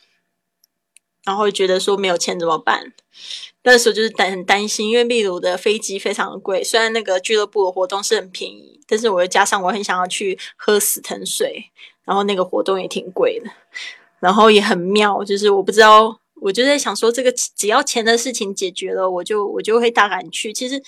[1.25, 2.93] 然后觉得说没有钱怎么办？
[3.63, 6.63] 那时候就是担很担心，因为秘鲁的飞机非常的贵。
[6.63, 11.71] 虽然那个俱乐部的活动是很便宜，但是我又加上我很想要去喝死藤水，
[12.05, 13.51] 然后那个活动也挺贵的。
[14.19, 20.51] 然后也很妙，就是我不知道，我就在想说，这个只要钱的事情解决了，我就我就会大胆去。
[20.51, 20.81] 其实，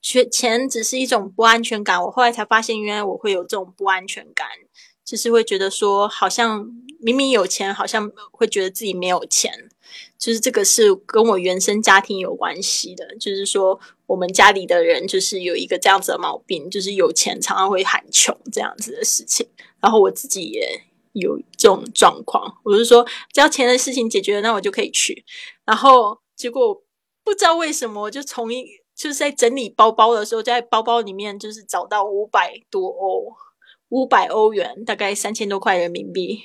[0.00, 2.02] 钱钱只是一种不安全感。
[2.02, 4.46] 我后来才发现，原来我会有这种不安全感，
[5.04, 6.66] 就是会觉得说，好像
[7.00, 9.52] 明明有钱，好像会觉得自己没有钱。
[10.18, 19.46] 就是这个是跟我原生家庭有关系的，就是说我们家里的人就是有一个这样子的毛病，就是有钱常常会喊穷这样子的事情。
[19.80, 20.82] 然后我自己也。
[21.12, 25.24] 有这种状况，我是说，只要钱的事情解决了，那我就可以去。
[25.64, 26.82] 然后结果
[27.24, 28.64] 不知道为什么，我就从一
[28.94, 33.32] 就是在整理包包的时候，在包包里面就是找到五百多欧，
[33.90, 36.44] 五百欧元，大概三千多块人民币。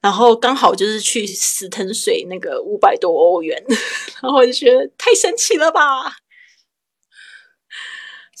[0.00, 3.64] 然后刚好就是去死藤水那个五百多欧元，
[4.20, 6.16] 然后我就觉得太神奇了吧！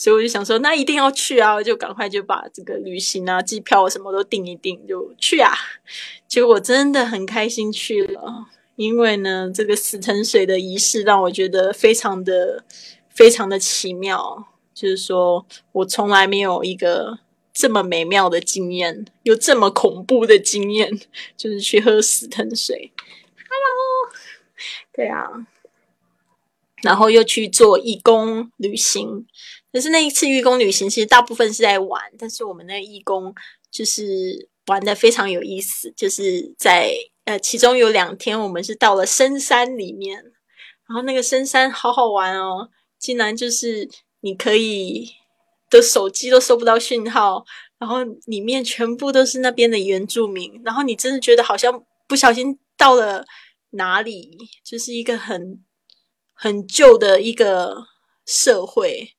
[0.04, 1.54] 所以我就想说，那一定要去啊！
[1.54, 5.50] 我就赶快就把这个旅行啊、机票什么都订一订，就去啊。
[6.28, 8.44] 结果真的很开心去了，
[8.76, 12.62] 因为呢，这个死藤水的仪式让我觉得非常的、
[13.08, 14.46] 非常的奇妙。
[14.74, 17.20] 就是说我从来没有一个
[17.54, 21.00] 这么美妙的经验，有这么恐怖的经验，
[21.34, 22.92] 就是去喝死藤水。
[23.48, 24.12] Hello，
[24.92, 25.46] 对啊。
[26.82, 29.24] 然后又去做义工旅行，
[29.74, 33.34] 可是那一次义工旅行其实大部分是在玩，但是我们那义工
[33.72, 36.94] 就是玩的非常有意思，就是在
[37.24, 40.22] 呃其中有两天我们是到了深山里面，
[40.86, 42.70] 然后那个深山好好玩哦，
[43.00, 43.88] 竟然就是
[44.20, 45.10] 你可以
[45.68, 47.44] 的手机都收不到讯号，
[47.78, 53.24] 然后里面全部都是那边的原住民，然后你真的觉得好像不小心到了
[53.70, 55.62] 哪里，就是一个很。
[56.36, 57.86] 很旧的一个
[58.26, 59.14] 社会，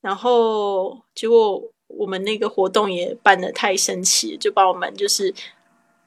[0.00, 5.34] 然后结果我们那个活动也办的太神奇，就把我们就是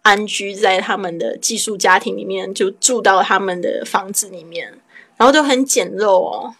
[0.01, 4.81] 安居在他们的寄宿家庭里面，就住到他们的房子里面，
[5.17, 6.55] 然后都很简陋哦。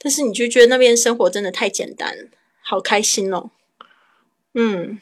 [0.00, 2.30] 但是你就觉得那边生活真的太简单，
[2.62, 3.50] 好开心哦。
[4.54, 5.00] 嗯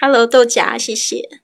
[0.00, 1.40] ，Hello 豆荚，谢谢。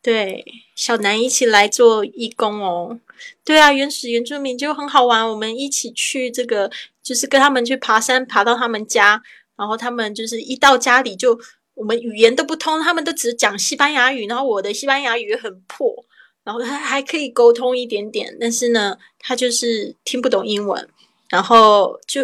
[0.00, 0.44] 对，
[0.74, 3.00] 小南一起来做义工哦。
[3.44, 5.28] 对啊，原始原住民就很好玩。
[5.28, 6.70] 我们一起去这个，
[7.02, 9.20] 就是跟他们去爬山，爬到他们家，
[9.56, 11.38] 然后他们就是一到家里就
[11.74, 16.04] 我们语言都不通，他们都只讲西班牙语，然后我的西班牙语很破，
[16.44, 20.88] 然后他还可以沟通一点点，但是呢，他就是听不懂英文，
[21.28, 22.22] 然后就。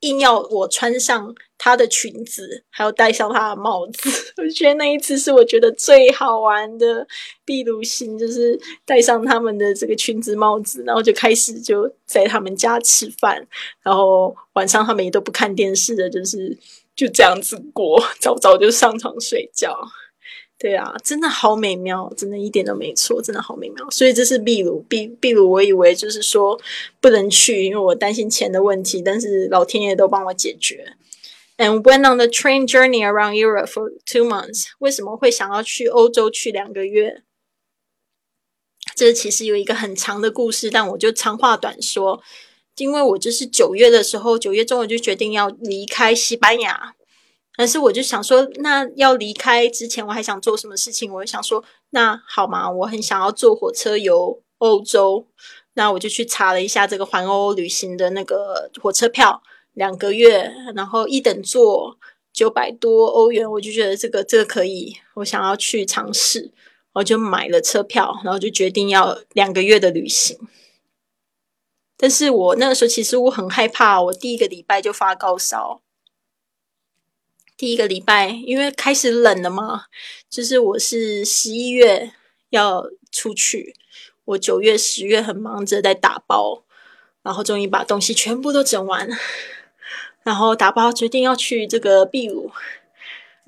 [0.00, 4.08] 硬要我穿上她的裙子，还要戴上她的帽子，
[4.42, 7.06] 我觉得那一次是我觉得最好玩的
[7.44, 13.46] 秘鲁行，就是戴上他们的这个裙子帽子，然后就开始就在他们家吃饭，
[13.82, 16.56] 然后晚上他们也都不看电视的，就是
[16.94, 19.76] 就这样子过，早早就上床睡觉。
[20.58, 23.88] 对啊，真的好美妙，真的一点都没错，真的好美妙。
[23.90, 26.60] 所以这是秘鲁，秘秘鲁，我以为就是说
[27.00, 30.96] 不能去，因为我担心钱的问题，但是老天爷都帮我解决。
[31.58, 34.66] And went on the train journey around Europe for two months。
[34.80, 37.22] 为什么会想要去欧洲去两个月？
[38.96, 42.20] 这其实有一个很长的故事，但我就长话短说，
[42.76, 46.94] 因为我就是九月的时候，九月中我就决定要离开西班牙。
[47.58, 51.12] 但是我就想说，那要离开之前，我还想做什么事情？
[51.12, 55.26] 我就想说，那好嘛，我很想要坐火车游欧洲。
[55.74, 61.98] 那我就去查了一下这个环欧旅行的那个火车票，两个月，然后一等座
[62.32, 66.52] 九百多欧元，我就觉得这个这个可以，我想要去尝试，
[66.92, 70.38] 我就买了车票，然后就决定要两个月的旅行。
[71.96, 75.82] 但是我那个时候其实我很害怕，我第一个礼拜就发高烧。
[77.58, 79.86] 第一个礼拜，因为开始冷了嘛，
[80.30, 82.12] 就是我是十一月
[82.50, 83.74] 要出去，
[84.26, 86.62] 我九月、十月很忙着在打包，
[87.24, 89.08] 然后终于把东西全部都整完，
[90.22, 92.48] 然后打包决定要去这个秘鲁，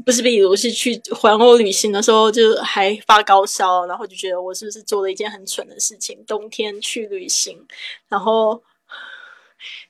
[0.05, 6.25] 不是秘鲁，是去环欧旅行的时候，就还发高烧，然后就觉得我是不是做了一件很蠢的事情？
[6.27, 7.65] 冬天去旅行，
[8.09, 8.61] 然后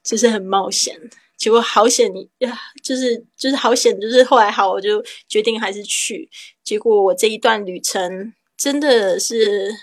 [0.05, 1.01] 就是很冒险。
[1.41, 2.55] 结果好险，呀，
[2.85, 6.29] 就是就是好险，就是后来好，我就决定还是去。
[6.63, 9.75] 结果我这一段旅程真的是，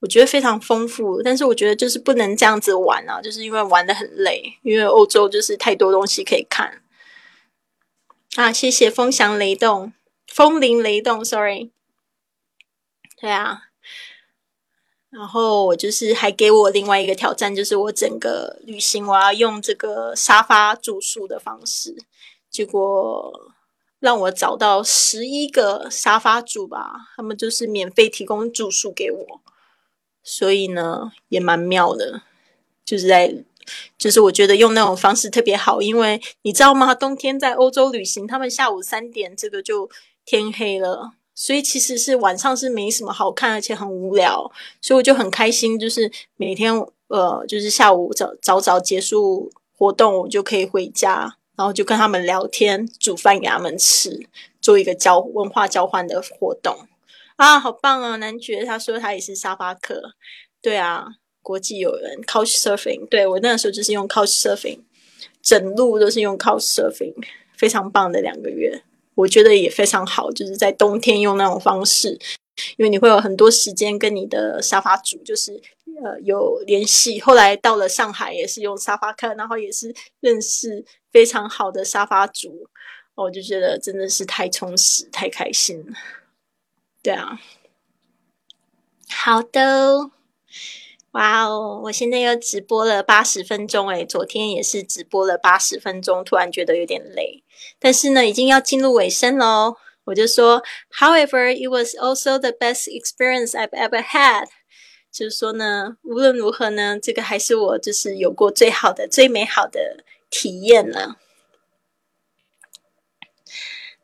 [0.00, 1.22] 我觉得非常丰富。
[1.22, 6.82] 但是我觉得就是不能这样子玩啊，就是因为玩的很累，因为欧洲就是太多东西可以看。
[8.36, 9.94] 啊，谢谢风翔雷动，
[10.26, 11.70] 风铃雷动，sorry。
[13.18, 13.69] 对啊。
[15.10, 21.96] 然后我就是还给我另外一个挑战，就是我整个旅行我要用这个沙发住宿的方式，
[22.48, 23.52] 结果
[23.98, 29.40] 让我找到十一个沙发主吧，他们就是免费提供住宿给我，
[30.22, 32.22] 所以呢也蛮妙的，
[32.84, 33.44] 就是在
[33.98, 36.94] 就是我觉得用那种方式特别好，因为你知道吗？
[36.94, 39.90] 冬天在欧洲旅行，他们下午三点这个就
[40.24, 41.12] 天黑了。
[41.34, 44.50] 所以其实是晚上是没什么好看，而且很无聊，
[44.80, 46.74] 所以我就很开心，就是每天
[47.08, 54.26] 呃，就是下午早早早结束活动，我就可以回家，然后就跟他们聊天，煮饭给他们吃，
[54.60, 56.86] 做一个交文化交换的活动
[57.36, 58.16] 啊，好棒啊！
[58.16, 60.12] 男爵他说他也是沙发客，
[60.60, 61.06] 对啊，
[61.42, 64.80] 国际友人 Couch Surfing，对我那时候就是用 Couch Surfing，
[65.40, 67.14] 整路都是用 Couch Surfing，
[67.56, 68.82] 非常棒的两个月。
[69.20, 72.18] 我觉得也非常好，就是在冬天用那种方式，
[72.76, 75.60] 因为你会有很多时间跟你的沙发主，就是
[76.02, 77.20] 呃有联系。
[77.20, 82.68] 后来到了上海也是用沙发客，然后也是认识非常好的沙发主，
[83.14, 85.92] 我就觉得真的是太充实、太开心了。
[87.02, 87.38] 对啊，
[89.08, 90.10] 好的。
[91.12, 91.80] 哇哦！
[91.84, 97.42] 我现在又直播了八十分钟诶，昨天也是直播了八十分钟，突然觉得有点累，
[97.80, 99.76] 但是呢，已经要进入尾声喽。
[100.04, 100.62] 我就说
[100.98, 104.46] ，However, it was also the best experience I've ever had。
[105.10, 111.16] 就是说呢，无论如何呢，这个还是我就是有过最好的、最美好的体验了。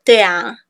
[0.03, 0.66] 对啊。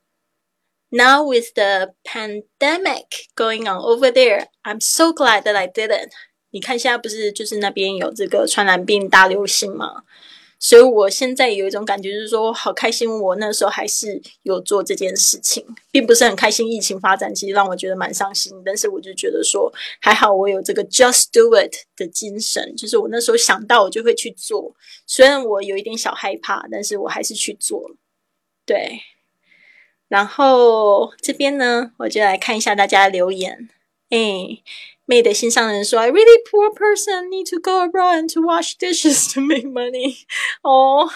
[0.90, 6.12] Now with the pandemic going on over there, I'm so glad that I didn't.
[6.52, 10.04] 你看现在不是就是那边有这个传染病大流行吗？
[10.60, 16.68] 所以我现在有一种感觉，就是说好开心，我那时候还是有做这件事情，并不是很开心。
[16.68, 24.74] 疫情发展其实让我觉得蛮伤心，但是我就觉得说还好，我有这个 just do it 的精神，就是我那时候想到我就会去做，
[25.06, 27.92] 虽然我有一点小害怕，但是我还是去做。
[28.66, 29.02] 对。
[30.08, 33.70] 然后这边呢，我就来看一下大家留言。
[34.10, 34.62] 哎，
[35.06, 40.24] 妹的心上人说：“I really poor person need to go abroad to wash dishes to make money。
[40.64, 41.10] ”哦，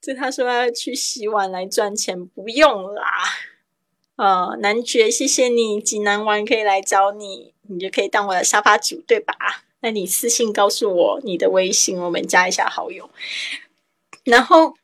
[0.00, 3.04] 这他说要去洗碗来赚钱，不用啦。
[4.16, 9.34] 呃，男爵，谢谢你，济南玩可以来找你，你就可以当我的沙发主，对吧？
[9.80, 13.10] 那你私信告诉我你的微信，我们加一下好友。
[14.24, 14.74] 然后。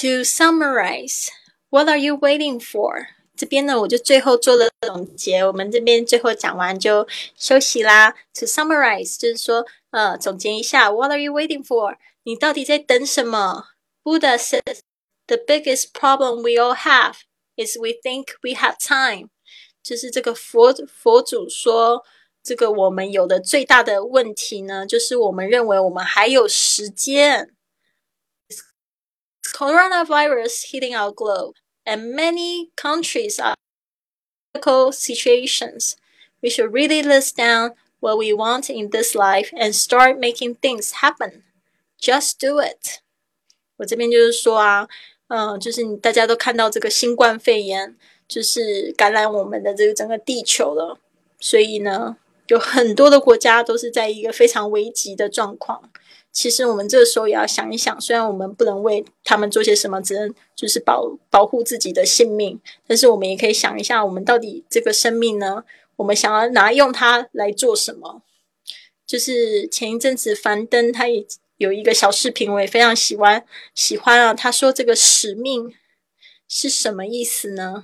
[0.00, 1.28] To summarize,
[1.70, 3.06] what are you waiting for?
[3.36, 5.44] 这边呢，我就最后做了总结。
[5.44, 7.06] 我们这边最后讲完就
[7.36, 8.14] 休息啦。
[8.34, 11.96] To summarize，就是说，呃，总结一下，What are you waiting for？
[12.24, 13.64] 你到底在等什么？
[14.02, 14.80] Buddha says
[15.26, 17.16] the biggest problem we all have
[17.56, 19.28] is we think we have time。
[19.82, 22.02] 就是这个佛佛祖说，
[22.42, 27.52] 这个我们有的最大的问题呢，就是我们认为我们还有时间。
[29.54, 33.54] coronavirus hitting our globe, and many countries are
[34.52, 35.96] critical situations.
[36.42, 41.02] We should really list down what we want in this life and start making things
[41.02, 41.42] happen.
[42.00, 43.00] Just do it.
[43.78, 44.88] 我这边就是说啊，
[45.28, 47.96] 嗯，就是大家都看到这个新冠肺炎
[48.28, 50.98] 就是感染我们的这个整个地球了，
[51.40, 52.16] 所以呢，
[52.48, 55.90] 有很多的国家都是在一个非常危急的状况。
[56.31, 65.63] 其实我们这个时候也要想一想，虽然我们不能为他们做些什么，只能就是保保护自己的性命，但是我们也可以想一下，我们到底这个生命呢，
[65.97, 68.21] 我们想要拿用它来做什么？
[69.05, 71.25] 就是前一阵子樊登他也
[71.57, 73.45] 有一个小视频，我也非常喜欢
[73.75, 74.33] 喜欢啊。
[74.33, 75.73] 他说这个使命
[76.47, 77.83] 是什么意思呢？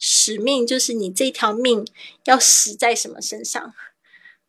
[0.00, 1.86] 使命就是你这条命
[2.24, 3.72] 要死在什么身上？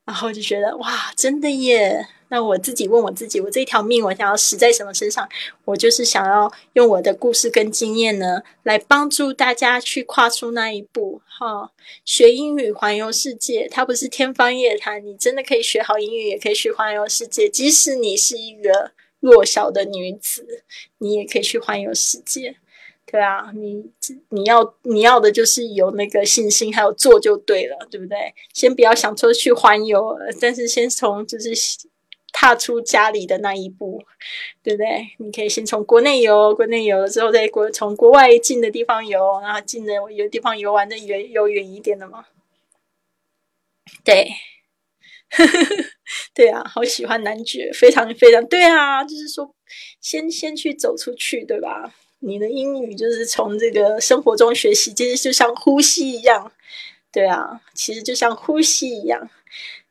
[0.05, 2.07] 然后就觉得哇，真的耶！
[2.29, 5.27] 那我自己问我自己，我这条命我想要死在什么身上？
[5.63, 11.21] 我就是想要用我的故事跟经验呢，来帮助大家去跨出那一步。
[11.25, 11.71] 哈，
[12.03, 15.05] 学英语环游世界，它不是天方夜谭。
[15.05, 17.47] 你真的可以学好英语，也可以去环游世界。
[17.47, 20.63] 即使你是一个弱小的女子，
[20.97, 22.57] 你也可以去环游世界。
[23.15, 23.89] 对啊，你
[24.29, 28.33] 你要你要的就是有那个信心，还有做就对了，对不对？
[28.53, 31.51] 先不要想说去环游，但是先从就是。
[32.37, 34.03] 踏出家里的那一步，
[34.61, 35.07] 对不对？
[35.19, 42.25] 你可以先从国内游，国内游了之后，再国从国外近的地方游，然后近的有地方游玩的远游远一点的嘛。
[44.03, 44.29] 对，
[46.35, 49.55] 对啊，好喜欢男爵，非常非常对啊，就是说
[50.01, 51.95] 先先去走出去，对吧？
[52.19, 56.51] 你的英语就是从这个生活中学习，其实就像呼吸一样，
[57.11, 59.29] 对啊，其实就像呼吸一样。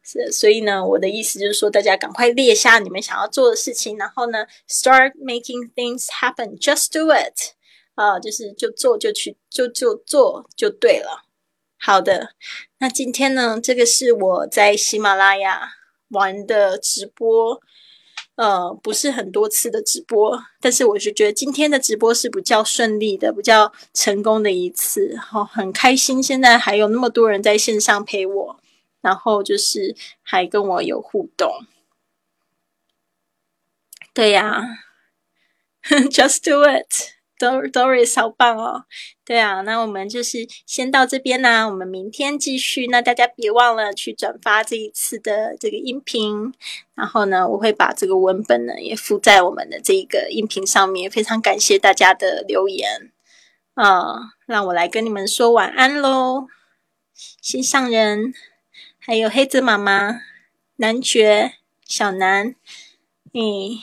[0.02, 7.54] 是，所以呢，我的意思就是说，大家赶快列下你们想要做的事情，然后呢，start making things happen，just do it，
[7.94, 11.24] 啊，就是就做就去，就就做就对了。
[11.78, 12.34] 好的，
[12.80, 15.70] 那今天呢，这个是我在喜马拉雅
[16.08, 17.60] 玩的直播，
[18.36, 28.60] 呃，不是很多次的直播，但是我是觉得今天的直播是比较顺利的，比较成功的一次，好，很开心，现在还有那么多人在线上陪我。
[29.00, 31.66] 然后就是还跟我有互动，
[34.14, 34.62] 对呀，
[36.10, 38.84] Just do it Doris 好棒哦，
[39.24, 42.86] 对啊，那我们就是先到这边啦，我们明天继续。
[42.86, 46.52] 那大家别忘了去转发这一次的这个音频，
[46.94, 51.10] 然后呢，我会把这个文本呢也附在我们的这个音频上面。
[51.10, 53.12] 非常感谢大家的留言
[53.74, 56.46] 啊，让我来跟你们说晚安喽，
[57.40, 58.34] 心上人。
[59.06, 60.22] 还有黑子妈妈、
[60.76, 62.54] 男爵、小南，
[63.34, 63.78] 嗯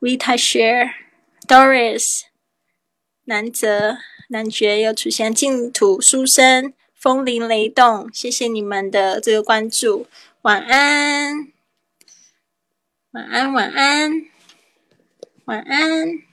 [0.00, 0.92] ，Rita Share、
[1.46, 2.22] Doris、
[3.24, 3.98] 南泽、
[4.28, 10.06] 男爵又出现净土书生、风铃雷动，谢谢你们的这个关注，
[10.42, 11.52] 晚安，
[13.10, 14.26] 晚安，晚安，
[15.44, 16.31] 晚安。